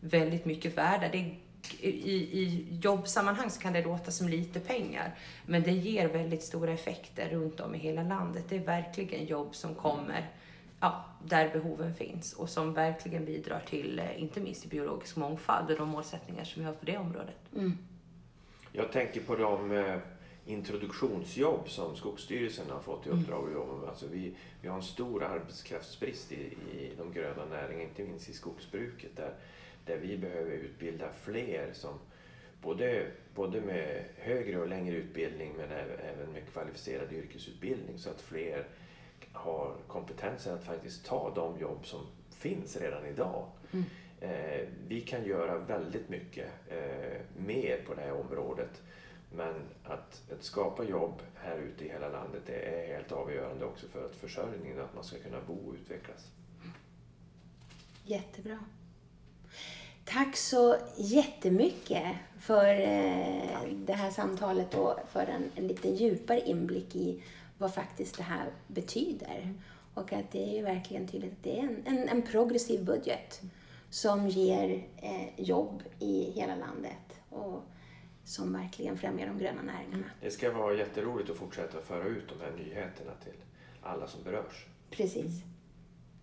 väldigt 0.00 0.44
mycket 0.44 0.78
värda. 0.78 1.08
Det 1.12 1.34
i, 1.80 2.12
I 2.42 2.66
jobbsammanhang 2.82 3.50
så 3.50 3.60
kan 3.60 3.72
det 3.72 3.82
låta 3.82 4.10
som 4.10 4.28
lite 4.28 4.60
pengar, 4.60 5.14
men 5.46 5.62
det 5.62 5.72
ger 5.72 6.08
väldigt 6.08 6.42
stora 6.42 6.72
effekter 6.72 7.28
runt 7.28 7.60
om 7.60 7.74
i 7.74 7.78
hela 7.78 8.02
landet. 8.02 8.44
Det 8.48 8.56
är 8.56 8.64
verkligen 8.64 9.26
jobb 9.26 9.54
som 9.54 9.74
kommer 9.74 10.30
ja, 10.80 11.04
där 11.24 11.50
behoven 11.52 11.94
finns 11.94 12.32
och 12.32 12.48
som 12.48 12.74
verkligen 12.74 13.24
bidrar 13.24 13.60
till, 13.60 13.98
eh, 13.98 14.22
inte 14.22 14.40
minst 14.40 14.60
till 14.60 14.70
biologisk 14.70 15.16
mångfald 15.16 15.70
och 15.70 15.76
de 15.76 15.88
målsättningar 15.88 16.44
som 16.44 16.62
vi 16.62 16.66
har 16.66 16.74
på 16.74 16.84
det 16.84 16.96
området. 16.96 17.54
Mm. 17.56 17.78
Jag 18.72 18.92
tänker 18.92 19.20
på 19.20 19.36
de 19.36 19.72
eh, 19.72 19.98
introduktionsjobb 20.46 21.68
som 21.68 21.96
Skogsstyrelsen 21.96 22.70
har 22.70 22.80
fått 22.80 23.06
i 23.06 23.08
mm. 23.08 23.20
uppdrag 23.20 23.46
att 23.46 23.52
jobba 23.52 23.76
med. 23.80 23.88
Alltså 23.88 24.06
vi, 24.06 24.34
vi 24.62 24.68
har 24.68 24.76
en 24.76 24.82
stor 24.82 25.24
arbetskraftsbrist 25.24 26.32
i, 26.32 26.42
i 26.72 26.92
de 26.98 27.12
gröna 27.12 27.44
näringarna, 27.44 27.82
inte 27.82 28.02
minst 28.02 28.28
i 28.28 28.32
skogsbruket 28.32 29.16
där, 29.16 29.34
där 29.86 29.96
vi 29.96 30.18
behöver 30.18 30.50
utbilda 30.50 31.08
fler 31.22 31.70
som 31.72 31.98
både, 32.62 33.06
både 33.34 33.60
med 33.60 34.04
högre 34.16 34.60
och 34.60 34.68
längre 34.68 34.96
utbildning 34.96 35.52
men 35.56 35.70
även 35.70 36.32
med 36.32 36.42
kvalificerad 36.52 37.12
yrkesutbildning 37.12 37.98
så 37.98 38.10
att 38.10 38.20
fler 38.20 38.66
har 39.32 39.74
kompetensen 39.86 40.54
att 40.54 40.64
faktiskt 40.64 41.06
ta 41.06 41.32
de 41.34 41.60
jobb 41.60 41.86
som 41.86 42.00
finns 42.30 42.76
redan 42.76 43.06
idag. 43.06 43.46
Mm. 43.72 43.84
Eh, 44.20 44.68
vi 44.88 45.00
kan 45.00 45.24
göra 45.24 45.58
väldigt 45.58 46.08
mycket 46.08 46.48
eh, 46.68 47.20
mer 47.36 47.82
på 47.86 47.94
det 47.94 48.00
här 48.00 48.12
området. 48.12 48.82
Men 49.32 49.54
att, 49.84 50.22
att, 50.32 50.44
skapa 50.44 50.84
jobb 50.84 51.22
här 51.34 51.58
ute 51.58 51.84
i 51.84 51.88
hela 51.88 52.08
landet 52.08 52.42
det 52.46 52.54
är 52.54 52.94
helt 52.94 53.12
avgörande 53.12 53.64
också 53.64 53.86
för 53.88 54.06
att 54.06 54.14
försörjningen, 54.14 54.80
att 54.80 54.94
man 54.94 55.04
ska 55.04 55.18
kunna 55.18 55.40
bo 55.46 55.68
och 55.68 55.74
utvecklas. 55.74 56.26
Jättebra. 58.04 58.58
Tack 60.04 60.36
så 60.36 60.76
jättemycket 60.96 62.16
för 62.40 62.80
eh, 62.80 63.68
det 63.74 63.92
här 63.92 64.10
samtalet 64.10 64.74
och 64.74 64.98
för 65.12 65.26
en, 65.26 65.50
en 65.54 65.68
lite 65.68 65.88
djupare 65.88 66.40
inblick 66.40 66.96
i 66.96 67.22
vad 67.58 67.74
faktiskt 67.74 68.16
det 68.16 68.22
här 68.22 68.50
betyder. 68.66 69.54
Och 69.94 70.12
att 70.12 70.30
det 70.30 70.42
är 70.50 70.56
ju 70.56 70.62
verkligen 70.62 71.06
tydligt 71.08 71.32
att 71.32 71.42
det 71.42 71.58
är 71.58 71.62
en, 71.62 71.82
en, 71.86 72.08
en 72.08 72.22
progressiv 72.22 72.84
budget 72.84 73.42
som 73.90 74.28
ger 74.28 74.86
eh, 74.96 75.44
jobb 75.44 75.82
i 75.98 76.30
hela 76.30 76.56
landet 76.56 77.20
och 77.30 77.62
som 78.24 78.52
verkligen 78.52 78.98
främjar 78.98 79.26
de 79.26 79.38
gröna 79.38 79.62
näringarna. 79.62 80.10
Det 80.20 80.30
ska 80.30 80.52
vara 80.52 80.74
jätteroligt 80.74 81.30
att 81.30 81.36
fortsätta 81.36 81.80
föra 81.80 82.04
ut 82.04 82.28
de 82.28 82.44
här 82.44 82.52
nyheterna 82.52 83.12
till 83.24 83.44
alla 83.82 84.06
som 84.06 84.22
berörs. 84.22 84.66
Precis. 84.90 85.42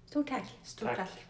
Stort 0.06 0.28
tack. 0.28 0.54
Stort 0.64 0.88
tack. 0.88 0.98
tack. 0.98 1.26